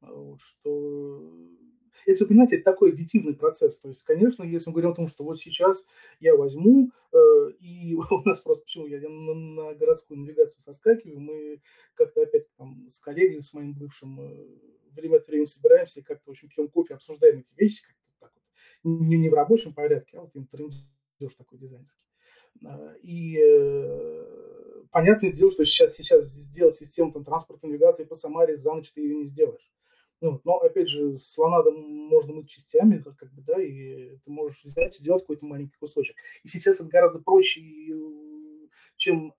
[0.00, 1.30] вот, что
[2.06, 3.78] это, понимаете, это такой аддитивный процесс.
[3.78, 7.16] То есть, конечно, если мы говорим о том, что вот сейчас я возьму, э,
[7.60, 11.62] и у нас просто, почему я на, на городскую навигацию соскакиваю, мы
[11.94, 14.46] как-то опять там с коллегой, с моим бывшим, э,
[14.92, 18.32] время от времени собираемся и как-то, в общем, пьем кофе, обсуждаем эти вещи, как-то так
[18.34, 22.09] вот, не, не в рабочем порядке, а вот им трендеж такой дизайнерский.
[22.64, 28.56] А, и э, понятное дело, что сейчас, сейчас сделать систему там, транспортной навигации по Самаре
[28.56, 29.70] за ночь ты ее не сделаешь.
[30.20, 34.62] Ну, но, опять же, слона можно мыть частями, как, как бы, да, и ты можешь
[34.62, 36.14] взять и сделать какой-то маленький кусочек.
[36.42, 37.62] И сейчас это гораздо проще,
[38.96, 39.34] чем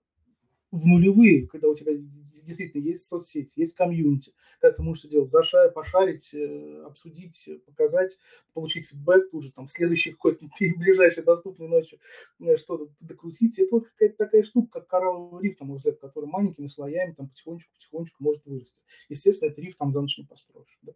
[0.72, 5.74] в нулевые, когда у тебя действительно есть соцсети, есть комьюнити, когда ты можешь делать, зашарить,
[5.74, 8.18] пошарить, э, обсудить, показать,
[8.54, 11.98] получить фидбэк тут же, там, следующий какой-то ближайшей доступной ночью
[12.40, 13.58] э, что-то докрутить.
[13.58, 17.28] Это вот какая-то такая штука, как коралловый риф, на мой взгляд, который маленькими слоями там
[17.28, 18.82] потихонечку-потихонечку может вырасти.
[19.10, 20.78] Естественно, этот риф там за ночь не построишь.
[20.80, 20.92] Да.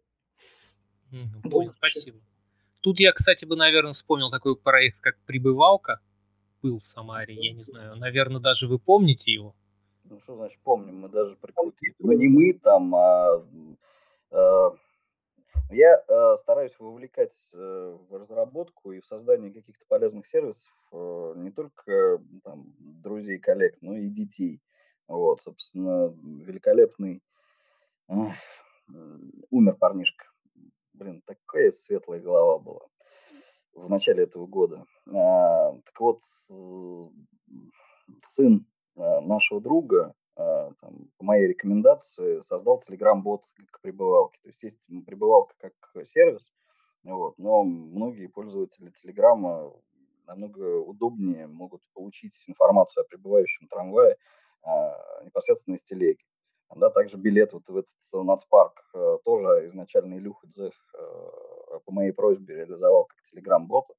[1.11, 1.73] Mm-hmm.
[1.77, 2.17] спасибо.
[2.81, 6.01] Тут я, кстати, бы, наверное, вспомнил такой проект, как «Прибывалка»,
[6.63, 9.55] был в Самаре, я не знаю, наверное, даже вы помните его.
[10.09, 11.01] Ну, что значит помним?
[11.01, 11.95] Мы даже прикрутили.
[11.99, 13.45] Ну, не мы там, а...
[14.31, 14.71] Э,
[15.69, 21.51] я э, стараюсь вовлекать э, в разработку и в создание каких-то полезных сервисов э, не
[21.51, 24.61] только там, друзей, коллег, но и детей.
[25.07, 27.21] Вот, собственно, великолепный
[29.49, 30.27] умер парнишка.
[30.93, 32.87] Блин, такая светлая голова была
[33.73, 34.85] в начале этого года.
[35.07, 36.23] А, так вот,
[38.21, 38.65] сын
[38.97, 44.39] нашего друга э, там, по моей рекомендации создал Telegram-бот к прибывалке.
[44.43, 45.73] То есть есть прибывалка как
[46.05, 46.49] сервис,
[47.03, 49.73] вот, но многие пользователи Телеграма
[50.25, 54.17] намного удобнее могут получить информацию о прибывающем трамвае
[54.61, 56.19] а, непосредственно из телеги.
[56.75, 60.73] Да, также билет вот в этот нацпарк а, тоже изначально Илюха Дзех
[61.85, 63.93] по моей просьбе реализовал как телеграм-бота.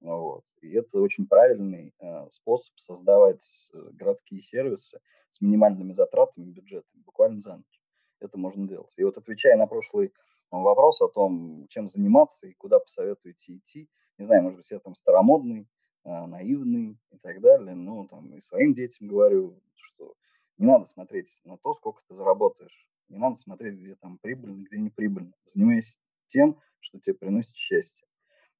[0.00, 0.44] Вот.
[0.60, 7.40] И это очень правильный э, способ создавать э, городские сервисы с минимальными затратами бюджетами, буквально
[7.40, 7.80] за ночь.
[8.20, 8.92] Это можно делать.
[8.96, 10.12] И вот отвечая на прошлый
[10.50, 14.94] вопрос о том, чем заниматься и куда посоветуете идти, не знаю, может быть, я там
[14.94, 15.66] старомодный,
[16.04, 20.14] э, наивный и так далее, но там и своим детям говорю, что
[20.58, 22.88] не надо смотреть на то, сколько ты заработаешь.
[23.08, 25.32] Не надо смотреть, где там прибыльно, где не прибыльно.
[25.44, 28.06] Занимайся тем, что тебе приносит счастье.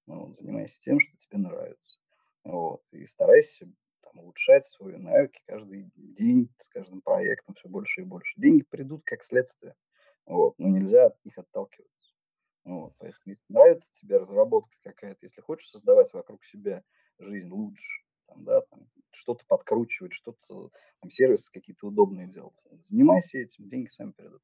[0.07, 1.99] Ну, вот, занимайся тем, что тебе нравится.
[2.45, 3.67] Вот, и старайся
[4.03, 8.39] там, улучшать свои навыки каждый день, с каждым проектом все больше и больше.
[8.39, 9.75] Деньги придут как следствие,
[10.27, 12.13] вот, но нельзя от них отталкиваться.
[12.65, 16.83] Вот, поэтому, если нравится тебе разработка какая-то, если хочешь создавать вокруг себя
[17.19, 20.71] жизнь лучше, там, да, там, что-то подкручивать, что-то,
[21.01, 24.43] там, сервисы какие-то удобные делать, занимайся этим, деньги сами придут.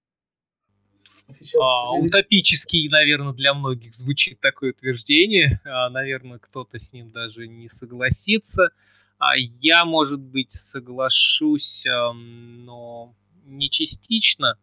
[1.29, 1.61] Сейчас...
[1.61, 5.61] А, утопический, наверное, для многих звучит такое утверждение.
[5.65, 8.71] А, наверное, кто-то с ним даже не согласится.
[9.19, 14.57] А я, может быть, соглашусь, но не частично.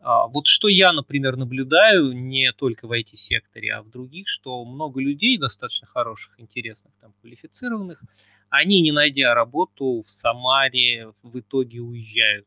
[0.00, 5.00] А, вот что я, например, наблюдаю не только в IT-секторе, а в других, что много
[5.00, 8.02] людей достаточно хороших, интересных, там, квалифицированных,
[8.48, 12.46] они, не найдя работу в Самаре, в итоге уезжают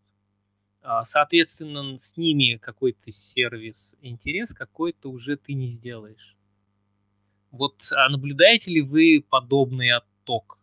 [1.06, 6.36] соответственно, с ними какой-то сервис, интерес какой-то уже ты не сделаешь.
[7.52, 10.60] Вот а наблюдаете ли вы подобный отток?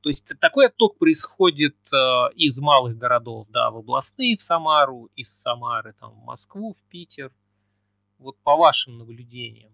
[0.00, 1.96] То есть такой отток происходит э,
[2.34, 7.30] из малых городов, да, в областные, в Самару, из Самары там, в Москву, в Питер.
[8.18, 9.72] Вот по вашим наблюдениям.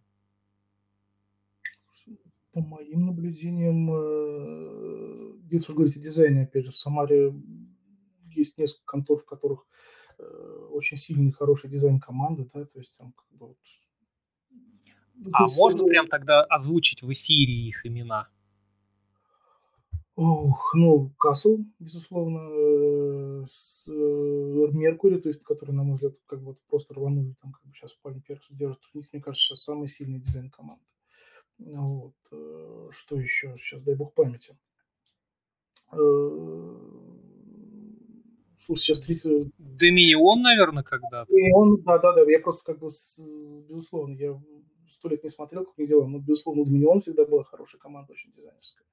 [2.53, 7.33] По моим наблюдениям, э, если вы говорите о дизайне, опять же, в Самаре
[8.37, 9.67] есть несколько контор, в которых
[10.19, 13.59] э, очень сильный, хороший дизайн команды, да, то есть там как бы вот
[15.15, 18.29] ну, а можно есть, прям тогда озвучить в эфире их имена?
[20.15, 23.93] Ох, ну, Касл, безусловно, э, с, э,
[24.73, 27.93] Меркури, то есть, который, на мой взгляд, как бы просто рванули, там, как бы сейчас
[27.95, 30.83] Пальм Перкс держит, у них, мне кажется, сейчас самый сильный дизайн команды.
[31.59, 32.15] Вот.
[32.31, 33.57] Э, что еще?
[33.59, 34.59] Сейчас, дай бог памяти.
[38.67, 39.53] Слушай, сейчас третий...
[39.59, 41.31] Доминион, наверное, когда-то.
[41.31, 42.89] Доминион, да-да-да, я просто как бы,
[43.69, 44.43] безусловно, я
[44.91, 48.33] сто лет не смотрел, как они делают, но, безусловно, Доминион всегда была хорошая команда, очень
[48.33, 48.85] дизайнерская.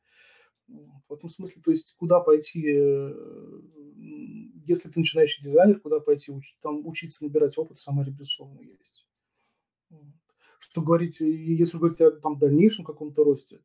[1.09, 3.61] В этом смысле, то есть, куда пойти, э,
[4.67, 9.07] если ты начинающий дизайнер, куда пойти уч, там, учиться набирать опыт, самое безусловно, есть.
[10.59, 13.59] Что говорить, если говорить о там, дальнейшем каком-то росте,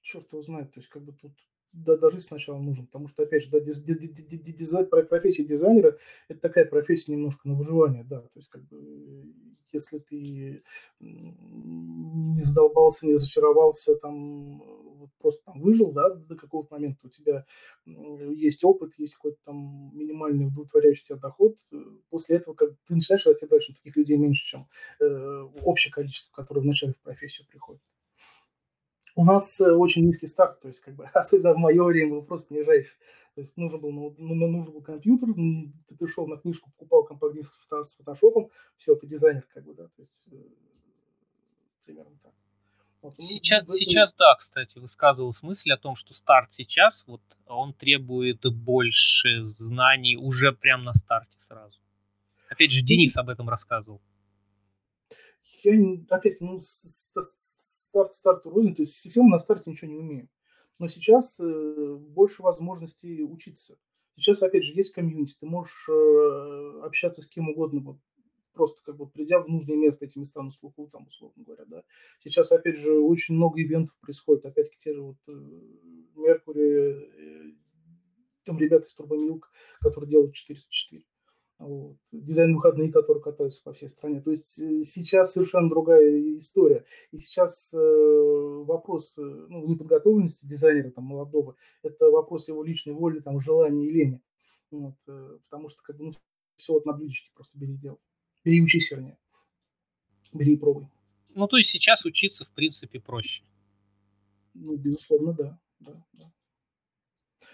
[0.00, 1.32] черт его знает, то есть, как бы тут
[1.74, 5.98] да, даже сначала нужен, потому что, опять же, да, диз, диз, диз, дизайн, профессия дизайнера–
[6.28, 9.32] это такая профессия немножко на выживание, да, то есть, как бы,
[9.72, 10.62] если ты
[11.00, 14.58] не задолбался, не разочаровался, там,
[14.98, 17.44] вот просто там выжил, да, до какого-то момента у тебя
[17.84, 21.56] есть опыт, есть какой-то там минимальный удовлетворяющий доход,
[22.08, 24.68] после этого как ты начинаешь расти дальше, таких людей меньше, чем
[25.00, 27.82] э, общее количество, которое вначале в профессию приходит.
[29.16, 32.22] У нас э, очень низкий старт, то есть, как бы, особенно в мое время, был
[32.22, 32.96] просто нижайший.
[33.34, 37.54] То есть нужен был, ну, нужен был компьютер, ты, ты шел на книжку, покупал компакт-диск
[37.82, 40.36] с фотошопом, все, ты дизайнер, как бы, да, то есть э,
[41.84, 42.32] примерно так.
[43.02, 43.14] Вот.
[43.18, 47.74] Ну, сейчас, ну, сейчас, да, кстати, высказывалась мысль о том, что старт сейчас, вот, он
[47.74, 51.78] требует больше знаний уже прямо на старте сразу.
[52.48, 54.00] Опять же, Денис об этом рассказывал.
[55.64, 60.28] Я, опять, ну, старт старту рознь, то есть все мы на старте ничего не умеем
[60.78, 63.78] но сейчас э, больше возможностей учиться.
[64.16, 67.98] Сейчас, опять же, есть комьюнити, ты можешь э, общаться с кем угодно, вот,
[68.52, 71.82] просто как бы придя в нужное место, эти места на слуху, там, условно говоря, да.
[72.20, 75.16] Сейчас, опять же, очень много ивентов происходит, опять-таки те же вот
[76.14, 77.52] Меркури, э,
[78.44, 79.50] там ребята из Турбомилк,
[79.80, 81.04] которые делают 404
[81.58, 84.20] вот, дизайн-выходные, которые катаются по всей стране.
[84.20, 86.84] То есть э, сейчас совершенно другая история.
[87.12, 93.20] И сейчас э, вопрос э, ну, неподготовленности дизайнера там, молодого, это вопрос его личной воли,
[93.20, 94.20] там, желания и лени.
[94.70, 96.12] Вот, э, потому что как бы, ну,
[96.56, 97.98] все вот на блюдечке просто бери и делай.
[98.44, 99.16] Бери учись, вернее.
[100.32, 100.88] Бери и пробуй.
[101.34, 103.42] Ну, то есть сейчас учиться, в принципе, проще.
[104.54, 105.60] Ну, безусловно, да.
[105.80, 106.24] да, да.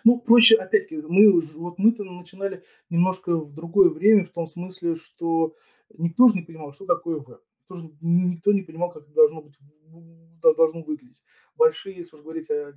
[0.05, 5.55] Ну, проще, опять-таки, мы, вот мы-то начинали немножко в другое время, в том смысле, что
[5.97, 7.41] никто же не понимал, что такое веб.
[7.69, 9.55] Тоже никто не понимал, как это должно быть,
[10.43, 11.23] должно выглядеть.
[11.57, 12.75] Большие, если уж говорить о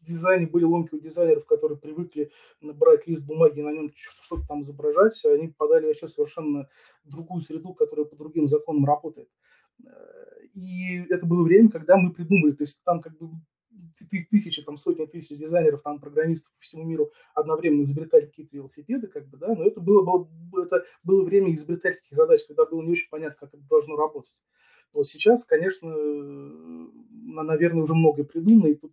[0.00, 2.30] дизайне, были ломки у дизайнеров, которые привыкли
[2.60, 6.68] брать лист бумаги и на нем что-то там изображать, они попадали вообще совершенно
[7.04, 9.28] другую среду, которая по другим законам работает.
[10.54, 13.30] И это было время, когда мы придумали, то есть там как бы
[14.30, 19.28] тысячи, там сотни тысяч дизайнеров, там программистов по всему миру одновременно изобретали какие-то велосипеды, как
[19.28, 23.08] бы, да, но это было, было, это было время изобретательских задач, когда было не очень
[23.10, 24.42] понятно, как это должно работать.
[24.92, 28.92] Вот сейчас, конечно, наверное, уже многое придумано, и тут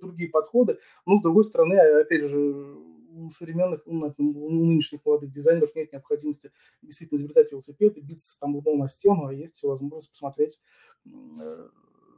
[0.00, 2.76] другие подходы, но, с другой стороны, опять же,
[3.12, 6.50] у современных, у нынешних молодых дизайнеров нет необходимости
[6.82, 10.62] действительно изобретать велосипед и биться там лбом о стену, а есть возможность посмотреть
[11.04, 11.68] э,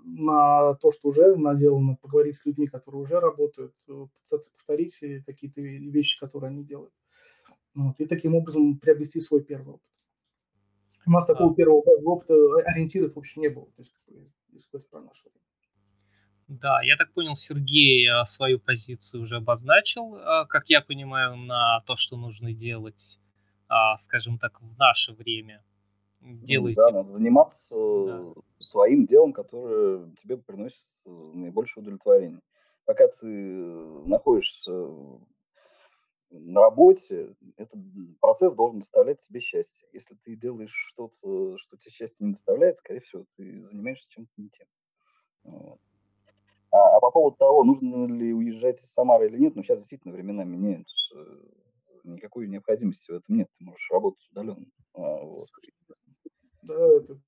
[0.04, 5.60] на то, что уже наделано, поговорить с людьми, которые уже работают, э, пытаться повторить какие-то
[5.60, 6.92] вещи, которые они делают.
[7.74, 9.88] Вот, и таким образом приобрести свой первый опыт.
[11.06, 11.32] У нас а.
[11.32, 12.34] такого первого опыта
[12.66, 15.42] ориентира в общем, не было, то есть, говорить про наше время.
[16.48, 21.80] Да, я так понял, Сергей э, свою позицию уже обозначил, э, как я понимаю, на
[21.86, 23.18] то, что нужно делать,
[23.68, 25.62] а, скажем так, в наше время
[26.22, 26.80] делаете.
[26.80, 28.32] Да, надо заниматься да.
[28.58, 32.40] своим делом, которое тебе приносит э, наибольшее удовлетворение.
[32.84, 34.72] Пока ты находишься
[36.30, 37.80] на работе, этот
[38.20, 39.86] процесс должен доставлять тебе счастье.
[39.92, 44.48] Если ты делаешь что-то, что тебе счастье не доставляет, скорее всего, ты занимаешься чем-то не
[44.48, 44.66] тем.
[45.44, 45.78] Вот.
[46.70, 50.14] А, а по поводу того, нужно ли уезжать из Самары или нет, ну, сейчас действительно
[50.14, 51.14] времена меняются.
[52.04, 53.48] Никакой необходимости в этом нет.
[53.58, 54.66] Ты можешь работать удаленно.
[54.94, 55.48] А, вот.
[56.62, 57.18] Да, это,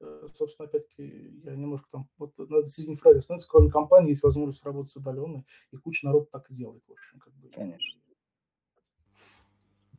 [0.00, 4.64] э, собственно, опять-таки, я немножко там, вот на середине фразы остановиться, кроме компании есть возможность
[4.64, 7.48] работать удаленно, и куча народ так и делает, в общем, как бы.
[7.50, 8.00] Конечно.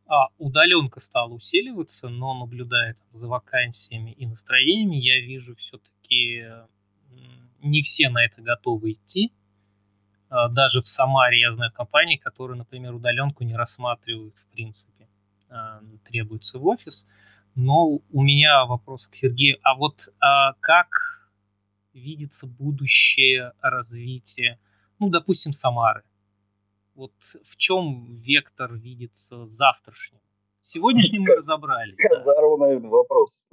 [0.08, 6.45] А удаленка стала усиливаться, но наблюдая за вакансиями и настроениями, я вижу все-таки
[7.62, 9.34] не все на это готовы идти.
[10.30, 15.08] А, даже в Самаре я знаю компании, которые, например, удаленку не рассматривают в принципе.
[16.05, 17.05] Требуется в офис.
[17.58, 19.58] Но у меня вопрос к Сергею.
[19.64, 20.88] А вот а как
[21.91, 24.60] видится будущее развитие,
[24.99, 26.03] ну, допустим, Самары?
[26.93, 30.20] Вот в чем вектор видится завтрашним?
[30.66, 31.95] Сегодняшним мы разобрались.
[31.97, 33.47] Казару, наверное, вопрос.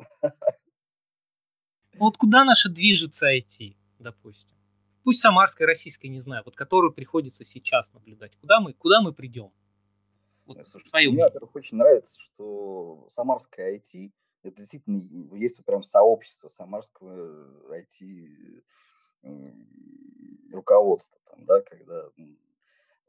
[1.99, 4.55] Вот куда наша движется IT, допустим?
[5.03, 8.37] Пусть самарская, российская, не знаю, вот которую приходится сейчас наблюдать.
[8.37, 9.51] Куда мы, куда мы придем?
[10.47, 17.75] Вот, Слушайте, мне, во-первых, очень нравится, что самарская IT, это действительно есть прям сообщество самарского
[17.75, 18.63] IT
[20.53, 22.09] руководства, там, да, когда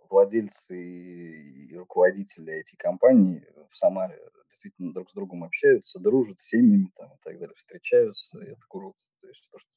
[0.10, 4.20] владельцы и руководители IT-компаний в Самаре
[4.50, 8.62] действительно друг с другом общаются, дружат с семьями там, и так далее, встречаются, и это
[8.70, 8.98] круто.
[9.20, 9.70] То есть то, что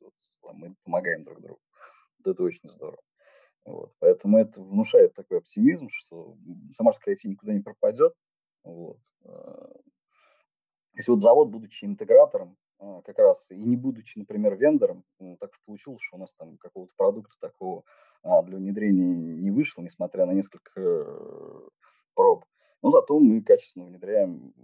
[0.43, 1.61] вот, мы помогаем друг другу.
[2.19, 3.03] Вот это очень здорово.
[3.69, 3.93] Вот.
[3.99, 6.37] Поэтому это внушает такой оптимизм, что
[6.71, 8.15] самарская IT никуда не пропадет.
[8.65, 8.99] Вот.
[9.25, 9.71] А,
[10.95, 15.51] если вот завод, будучи интегратором, а, как раз и не будучи, например, вендором, ну, так
[15.51, 17.85] уж получилось, что у нас там какого-то продукта такого
[18.23, 20.81] а, для внедрения не вышло, несмотря на несколько
[22.15, 22.45] проб.
[22.81, 24.55] Но зато мы качественно внедряем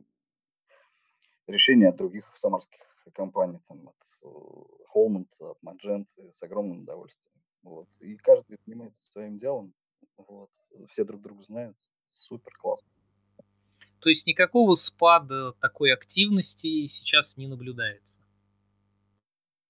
[1.47, 2.81] решения от других самарских
[3.13, 4.25] компаний, там, от
[4.95, 7.44] Holmond, э, от Magento с огромным удовольствием.
[7.65, 7.89] Вот.
[8.01, 9.75] И каждый занимается своим делом.
[10.17, 10.51] Вот.
[10.89, 11.77] Все друг друга знают.
[12.09, 12.89] Супер классно.
[13.99, 18.19] То есть никакого спада такой активности сейчас не наблюдается?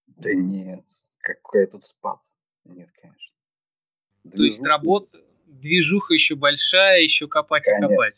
[0.09, 0.85] Да нет.
[1.19, 2.19] Какой тут спад?
[2.65, 3.33] Нет, конечно.
[4.25, 4.37] Движуха...
[4.37, 8.17] То есть работа, движуха еще большая, еще копать конечно, и копать.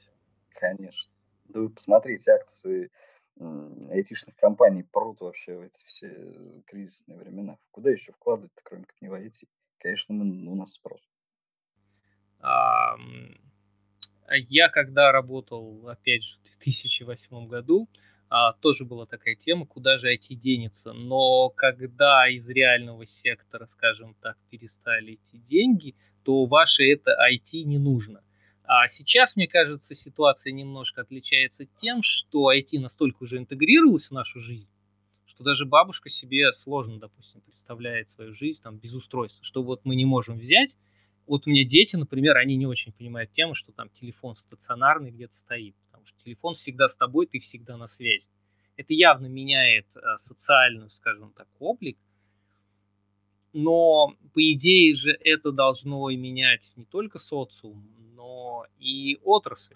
[0.49, 1.12] Конечно.
[1.45, 2.91] Да вы посмотрите, акции
[3.91, 7.59] айтишных компаний прут вообще в эти все кризисные времена.
[7.70, 9.47] Куда еще вкладывать кроме как не в IT?
[9.79, 11.01] Конечно, мы, у нас спрос.
[14.49, 17.89] Я когда работал, опять же, в 2008 году,
[18.29, 20.93] а, тоже была такая тема, куда же IT денется.
[20.93, 27.79] Но когда из реального сектора, скажем так, перестали идти деньги, то ваше это IT не
[27.79, 28.22] нужно.
[28.64, 34.41] А сейчас, мне кажется, ситуация немножко отличается тем, что IT настолько уже интегрировалась в нашу
[34.41, 34.68] жизнь,
[35.37, 39.95] что даже бабушка себе сложно, допустим, представляет свою жизнь там без устройства, что вот мы
[39.95, 40.74] не можем взять.
[41.26, 45.34] Вот у меня дети, например, они не очень понимают тему, что там телефон стационарный где-то
[45.34, 48.26] стоит, потому что телефон всегда с тобой, ты всегда на связи.
[48.78, 51.99] Это явно меняет а, социальную, скажем так, облик,
[53.53, 59.74] но по идее же это должно и менять не только социум, но и отрасль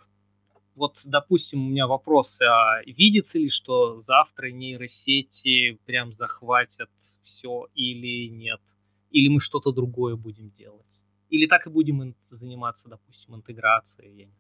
[0.81, 6.89] вот, допустим, у меня вопрос, а видится ли, что завтра нейросети прям захватят
[7.23, 8.61] все или нет?
[9.11, 10.87] Или мы что-то другое будем делать?
[11.29, 14.33] Или так и будем заниматься, допустим, интеграцией?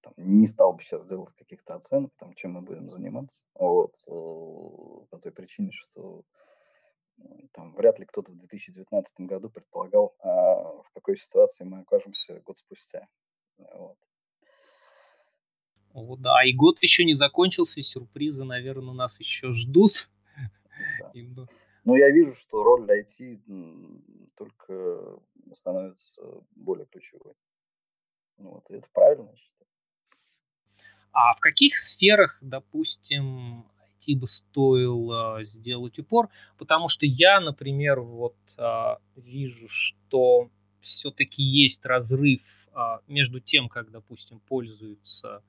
[0.00, 3.44] Там, не стал бы сейчас делать каких-то оценок, там, чем мы будем заниматься.
[3.52, 6.22] Вот, э, по той причине, что
[7.52, 12.56] там вряд ли кто-то в 2019 году предполагал, а в какой ситуации мы окажемся год
[12.56, 13.06] спустя.
[13.58, 13.98] Вот.
[15.96, 20.10] Вот, да, и год еще не закончился, и сюрпризы, наверное, нас еще ждут.
[21.00, 21.46] Да.
[21.86, 23.40] Ну, я вижу, что роль IT
[24.36, 25.18] только
[25.52, 26.22] становится
[26.54, 27.32] более ключевой.
[28.36, 29.66] Ну, вот, это правильно, я считаю.
[31.12, 33.64] А в каких сферах, допустим,
[34.06, 36.28] IT бы стоило сделать упор?
[36.58, 40.50] Потому что я, например, вот а, вижу, что
[40.82, 42.42] все-таки есть разрыв
[42.74, 45.42] а, между тем, как, допустим, пользуются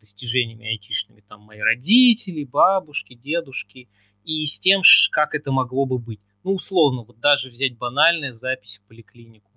[0.00, 3.88] достижениями айтишными, там, мои родители, бабушки, дедушки,
[4.24, 6.20] и с тем, как это могло бы быть.
[6.44, 9.50] Ну, условно, вот даже взять банальная запись в поликлинику.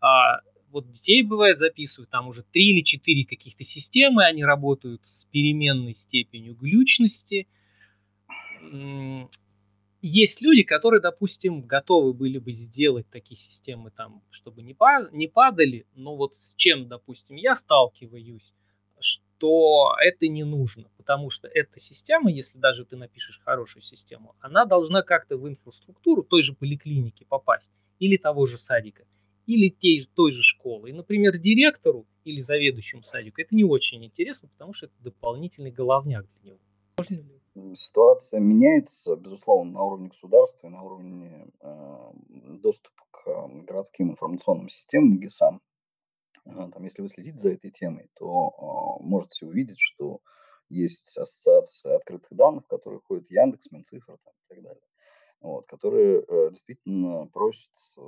[0.00, 0.40] А,
[0.70, 5.94] вот детей, бывает, записывают, там уже три или четыре каких-то системы, они работают с переменной
[5.94, 7.46] степенью глючности.
[10.02, 16.16] Есть люди, которые, допустим, готовы были бы сделать такие системы, там, чтобы не падали, но
[16.16, 18.54] вот с чем, допустим, я сталкиваюсь,
[19.38, 24.66] то это не нужно, потому что эта система, если даже ты напишешь хорошую систему, она
[24.66, 29.04] должна как-то в инфраструктуру той же поликлиники попасть, или того же садика,
[29.46, 30.90] или той, той же школы.
[30.90, 36.26] И, например, директору или заведующему садику это не очень интересно, потому что это дополнительный головняк
[36.42, 37.74] для него.
[37.74, 42.10] Ситуация меняется, безусловно, на уровне государства и на уровне э,
[42.62, 45.60] доступа к городским информационным системам ГИСам.
[46.44, 50.20] Там, если вы следите за этой темой, то э, можете увидеть, что
[50.68, 54.82] есть ассоциация открытых данных, которые входит Яндекс, Минцифра там, и так далее,
[55.40, 58.00] вот, которые э, действительно просят э,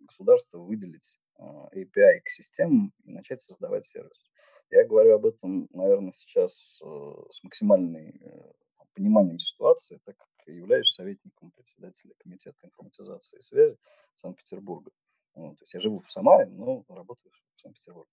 [0.00, 4.28] государство выделить э, API к системам и начать создавать сервис.
[4.70, 8.52] Я говорю об этом, наверное, сейчас э, с максимальным э,
[8.94, 13.76] пониманием ситуации, так как являюсь советником председателя Комитета информатизации и связи
[14.14, 14.90] Санкт-Петербурга.
[15.36, 18.10] Вот, то есть я живу в Самаре, но работаю в Санкт-Петербурге.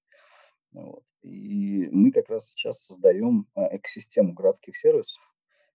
[0.74, 1.04] Вот.
[1.22, 5.22] И мы как раз сейчас создаем а, экосистему городских сервисов,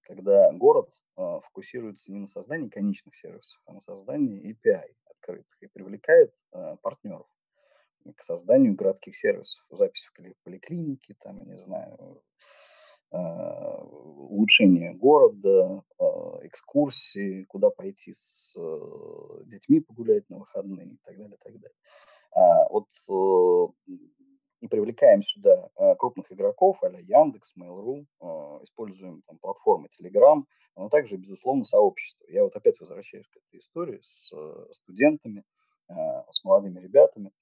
[0.03, 5.67] когда город а, фокусируется не на создании конечных сервисов, а на создании API открытых и
[5.69, 7.27] привлекает а, партнеров
[8.17, 12.23] к созданию городских сервисов, запись в поликлинике, там, я не знаю,
[13.11, 15.83] улучшение города,
[16.43, 22.69] экскурсии, куда пойти с э, детьми погулять на выходные и так далее, и так далее.
[22.71, 23.93] Вот э,
[24.61, 30.43] и привлекаем сюда крупных игроков, а Яндекс, Mail.ru, используем там, платформы Telegram,
[30.75, 32.27] но также, безусловно, сообщество.
[32.29, 35.45] Я вот опять возвращаюсь к этой истории с э, студентами,
[36.31, 37.33] с молодыми ребятами,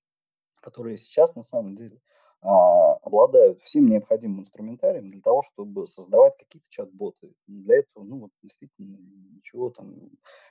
[0.61, 2.16] которые сейчас на самом деле а,
[2.47, 7.33] обладают всем необходимым инструментарием для того, чтобы создавать какие-то чат-боты.
[7.47, 8.99] Для этого, ну, вот действительно,
[9.35, 10.11] ничего там,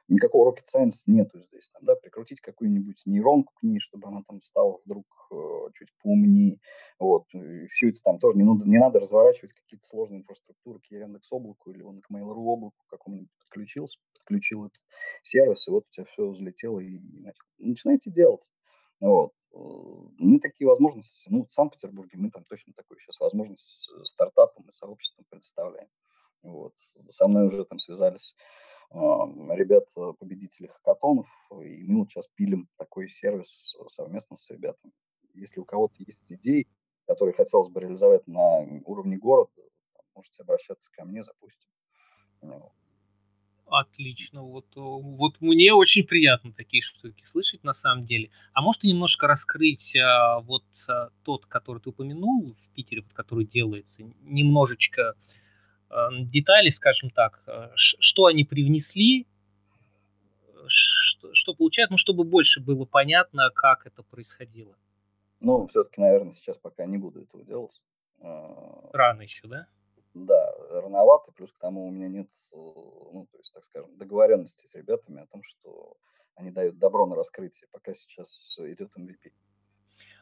[0.09, 1.69] никакого rocket science нету здесь.
[1.71, 5.35] Там, да, прикрутить какую-нибудь нейронку к ней, чтобы она там стала вдруг э,
[5.73, 6.59] чуть поумнее.
[6.99, 7.25] Вот.
[7.33, 11.31] И все это там тоже не, надо, не надо разворачивать какие-то сложные инфраструктуры к Яндекс
[11.31, 14.81] облаку или он к Mail.ru облаку какому-нибудь подключился, подключил этот
[15.23, 16.99] сервис, и вот у тебя все взлетело, и
[17.57, 18.49] начинаете делать.
[18.99, 19.33] Вот.
[19.53, 19.57] Э,
[20.17, 25.25] мы такие возможности, ну, в Санкт-Петербурге мы там точно такую сейчас возможность стартапам и сообществом
[25.29, 25.89] предоставляем.
[26.41, 26.73] Вот.
[27.09, 28.35] Со мной уже там связались
[28.91, 34.93] э, ребята, победители хакатонов, и мы вот сейчас пилим такой сервис совместно с ребятами.
[35.33, 36.67] Если у кого-то есть идеи,
[37.07, 39.51] которые хотелось бы реализовать на уровне города,
[40.15, 41.69] можете обращаться ко мне, запустим.
[42.41, 42.71] Вот.
[43.67, 44.43] Отлично.
[44.43, 48.29] Вот, вот мне очень приятно такие штуки слышать на самом деле.
[48.53, 53.45] А может немножко раскрыть а, вот а, тот, который ты упомянул в Питере, вот, который
[53.45, 55.15] делается, немножечко
[55.89, 59.25] а, детали, скажем так, а, что они привнесли,
[60.67, 64.75] что, что получают, ну, чтобы больше было понятно, как это происходило.
[65.41, 67.81] Ну, все-таки, наверное, сейчас пока не буду этого делать.
[68.21, 69.67] А, Рано еще, да?
[70.15, 74.73] Да, рановато, плюс к тому у меня нет, ну, то есть, так скажем, договоренности с
[74.73, 75.97] ребятами о том, что
[76.35, 79.33] они дают добро на раскрытие, пока сейчас идет MVP.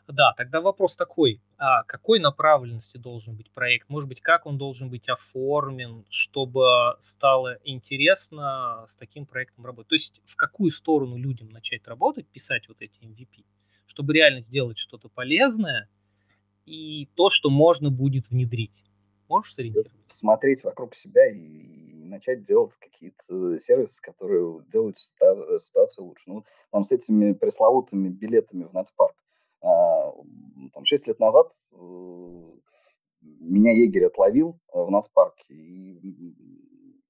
[0.08, 3.88] Да, тогда вопрос такой, а какой направленности должен быть проект?
[3.88, 9.90] Может быть, как он должен быть оформлен, чтобы стало интересно с таким проектом работать?
[9.90, 13.46] То есть в какую сторону людям начать работать, писать вот эти MVP,
[13.86, 15.88] чтобы реально сделать что-то полезное
[16.66, 18.72] и то, что можно будет внедрить?
[19.30, 19.92] Можешь сориентировать?
[20.08, 26.24] Смотреть вокруг себя и начать делать какие-то сервисы, которые делают ситуацию лучше.
[26.28, 29.16] Ну, там с этими пресловутыми билетами в нацпарк.
[29.62, 30.12] А,
[30.74, 32.54] там, 6 лет назад э,
[33.22, 36.36] меня егерь отловил э, в нацпарке и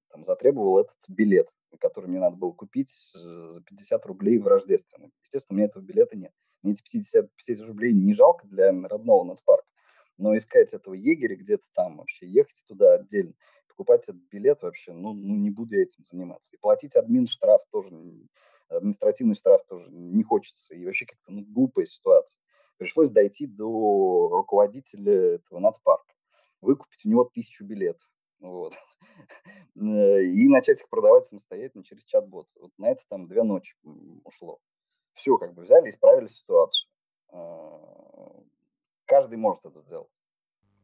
[0.10, 1.50] там, затребовал этот билет,
[1.80, 5.12] который мне надо было купить за 50 рублей в рождественный.
[5.24, 6.32] Естественно, у меня этого билета нет.
[6.62, 9.68] Мне эти 50, 50 рублей не жалко для родного нацпарка.
[10.18, 13.34] Но искать этого егеря где-то там вообще, ехать туда отдельно,
[13.68, 16.56] покупать этот билет вообще, ну, ну не буду этим заниматься.
[16.56, 17.90] И платить админ штраф тоже,
[18.70, 20.76] административный штраф тоже не хочется.
[20.76, 22.42] И вообще как-то ну, глупая ситуация.
[22.78, 26.14] Пришлось дойти до руководителя этого нацпарка,
[26.62, 28.08] выкупить у него тысячу билетов.
[28.40, 28.74] Вот.
[29.76, 32.48] И начать их продавать самостоятельно через чат-бот.
[32.60, 33.76] Вот на это там две ночи
[34.24, 34.60] ушло.
[35.14, 36.90] Все, как бы взяли, исправили ситуацию.
[39.06, 40.10] А, каждый может это сделать.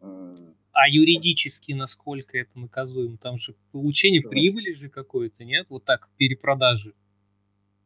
[0.01, 3.17] А юридически насколько это наказуемо?
[3.17, 4.79] Там же получение Что прибыли значит?
[4.81, 5.65] же какое-то, нет?
[5.69, 6.93] Вот так, перепродажи.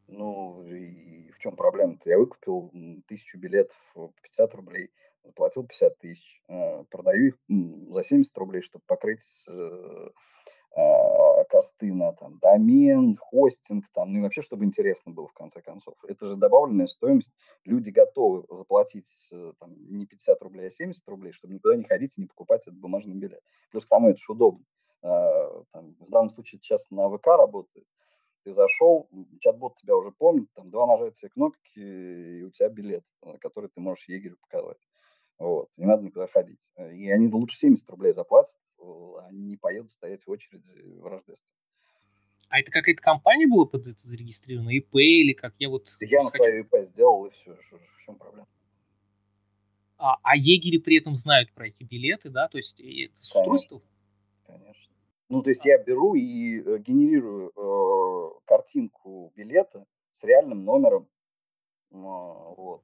[0.06, 2.08] Ну, и в чем проблема-то?
[2.10, 2.70] Я выкупил
[3.06, 4.90] тысячу билетов по 50 рублей,
[5.24, 7.38] заплатил 50 тысяч, э, продаю их
[7.88, 9.48] за 70 рублей, чтобы покрыть
[11.54, 15.94] косты на там, домен, хостинг, там, ну и вообще, чтобы интересно было в конце концов.
[16.08, 17.30] Это же добавленная стоимость.
[17.64, 19.06] Люди готовы заплатить
[19.60, 22.80] там, не 50 рублей, а 70 рублей, чтобы никуда не ходить и не покупать этот
[22.80, 23.40] бумажный билет.
[23.70, 24.64] Плюс к тому это же удобно.
[25.02, 27.86] А, там, в данном случае сейчас на ВК работает.
[28.42, 33.38] Ты зашел, чат-бот тебя уже помнит, там два нажатия кнопки, и у тебя билет, э,
[33.38, 34.78] который ты можешь егерю показать.
[35.38, 35.68] Вот.
[35.76, 36.60] Не надо никуда ходить.
[36.76, 41.48] И они лучше 70 рублей заплатят, а не поеду стоять в очереди в Рождество.
[42.48, 45.54] А это какая-то компания была под это зарегистрирована, ИП или как?
[45.58, 45.88] Я вот...
[46.00, 48.46] Я на свою ИП сделал, и все, в чем проблема?
[49.96, 52.48] А, а егери при этом знают про эти билеты, да?
[52.48, 53.80] То есть это с устройства?
[54.46, 54.92] Конечно.
[55.28, 61.08] Ну, то есть я беру и э, генерирую э, картинку билета с реальным номером,
[61.90, 62.82] э, вот,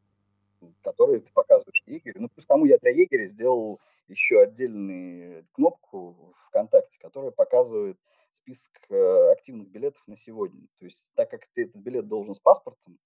[0.83, 2.23] который ты показываешь егерю.
[2.23, 7.99] Ну, плюс тому я для егеря сделал еще отдельную кнопку ВКонтакте, которая показывает
[8.31, 10.67] список э, активных билетов на сегодня.
[10.79, 12.99] То есть, так как ты этот билет должен с паспортом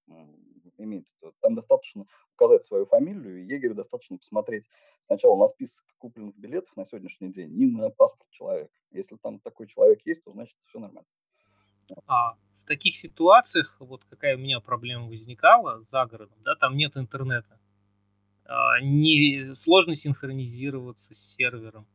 [0.76, 4.68] иметь, то там достаточно указать свою фамилию, и егерю достаточно посмотреть
[5.00, 8.72] сначала на список купленных билетов на сегодняшний день и на паспорт человека.
[8.90, 11.08] Если там такой человек есть, то значит все нормально.
[12.06, 16.96] А в таких ситуациях, вот какая у меня проблема возникала за городом, да, там нет
[16.96, 17.58] интернета.
[18.46, 21.86] А, не, сложно синхронизироваться с сервером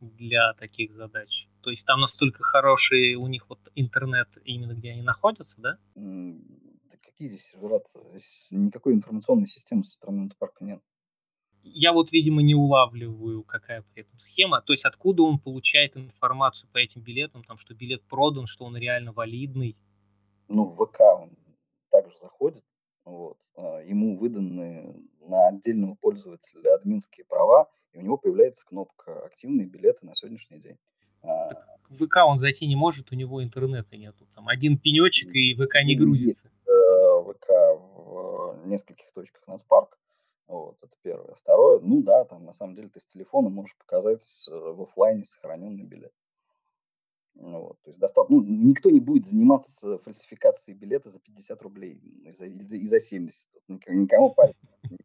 [0.00, 1.48] для таких задач.
[1.62, 5.78] То есть там настолько хороший у них вот интернет именно где они находятся, да?
[5.94, 7.80] Да какие здесь сервера
[8.10, 10.80] Здесь никакой информационной системы со стороны парка нет.
[11.64, 14.62] Я вот, видимо, не улавливаю, какая при этом схема.
[14.62, 18.76] То есть откуда он получает информацию по этим билетам, там, что билет продан, что он
[18.76, 19.76] реально валидный?
[20.48, 21.30] Ну, в ВК он
[21.90, 22.64] также заходит.
[23.04, 23.38] Вот.
[23.56, 30.04] А, ему выданы на отдельного пользователя админские права, и у него появляется кнопка «Активные билеты
[30.04, 30.78] на сегодняшний день».
[31.22, 34.26] А, так в ВК он зайти не может, у него интернета нету.
[34.34, 36.48] Там один пенечек, и ВК не грузится.
[36.48, 37.50] Есть, э, ВК
[38.06, 39.98] в нескольких точках Нацпарк.
[40.46, 41.34] Вот, это первое.
[41.34, 45.24] Второе, ну да, там на самом деле ты с телефона можешь показать э, в офлайне
[45.24, 46.12] сохраненный билет.
[47.34, 51.94] Ну вот, то есть достаточно, ну, никто не будет заниматься фальсификацией билета за 50 рублей
[51.94, 53.48] и за, и за 70.
[53.68, 54.98] Никому пальцев не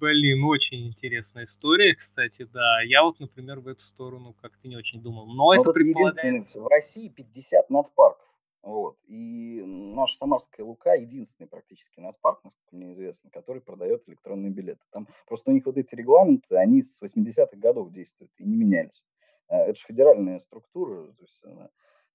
[0.00, 2.82] Блин, очень интересная история, кстати, да.
[2.82, 5.26] Я вот, например, в эту сторону как-то не очень думал.
[5.26, 6.54] Но, Но это предполагает...
[6.54, 8.26] В России 50 нацпарков.
[8.62, 8.98] Вот.
[9.06, 14.80] И наша Самарская Лука единственный практически нацпарк, насколько мне известно, который продает электронные билеты.
[14.90, 19.04] Там просто у них вот эти регламенты, они с 80-х годов действуют и не менялись.
[19.48, 21.70] Э, это же федеральная структура, то есть она,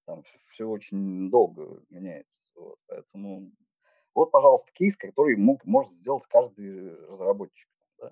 [0.06, 2.52] там все очень долго меняется.
[2.56, 2.78] Вот.
[2.88, 3.52] Поэтому
[4.16, 7.68] вот, пожалуйста, кейс, который мог, может сделать каждый разработчик.
[8.00, 8.12] Да?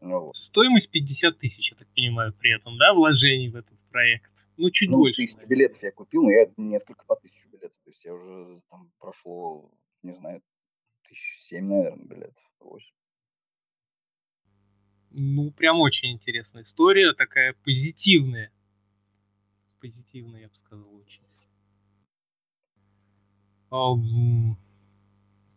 [0.00, 0.36] Ну, вот.
[0.36, 4.30] Стоимость 50 тысяч, я так понимаю, при этом, да, вложений в этот проект?
[4.58, 5.22] Ну, чуть ну, больше.
[5.22, 7.78] Тысячу билетов я купил, но я несколько по тысячу билетов.
[7.84, 9.70] То есть я уже там прошло,
[10.02, 10.42] не знаю,
[11.08, 12.42] тысяч семь, наверное, билетов.
[12.60, 12.86] 8.
[15.10, 18.52] Ну, прям очень интересная история, такая позитивная.
[19.80, 21.22] Позитивная, я бы сказал, очень.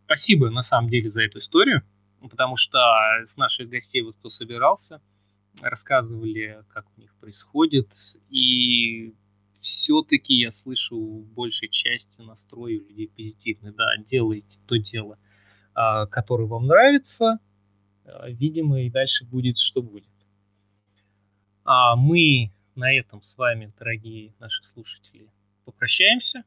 [0.04, 1.82] Спасибо, на самом деле, за эту историю,
[2.20, 2.78] потому что
[3.26, 5.00] с наших гостей, вот кто собирался,
[5.60, 7.88] рассказывали, как у них происходит,
[8.30, 9.14] и
[9.60, 13.72] все-таки я слышу в большей части настрой у людей позитивный.
[13.72, 15.18] Да, делайте то дело,
[15.74, 17.38] а, которое вам нравится,
[18.04, 20.08] а, видимо, и дальше будет, что будет.
[21.64, 25.28] А мы на этом с вами, дорогие наши слушатели,
[25.64, 26.44] попрощаемся.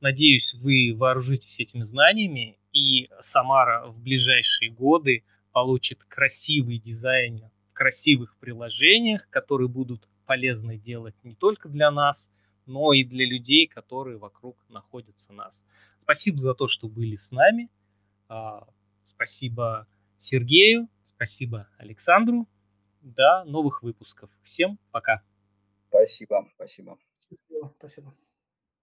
[0.00, 7.50] Надеюсь, вы вооружитесь этими знаниями, и Самара в ближайшие годы получит красивый дизайн
[7.80, 12.30] красивых приложениях, которые будут полезны делать не только для нас,
[12.66, 15.54] но и для людей, которые вокруг находятся нас.
[16.02, 17.70] Спасибо за то, что были с нами.
[18.28, 18.68] А,
[19.06, 19.86] спасибо
[20.18, 22.46] Сергею, спасибо Александру.
[23.00, 24.28] До новых выпусков.
[24.44, 25.22] Всем пока.
[25.88, 26.98] Спасибо, спасибо.
[27.78, 28.12] Спасибо.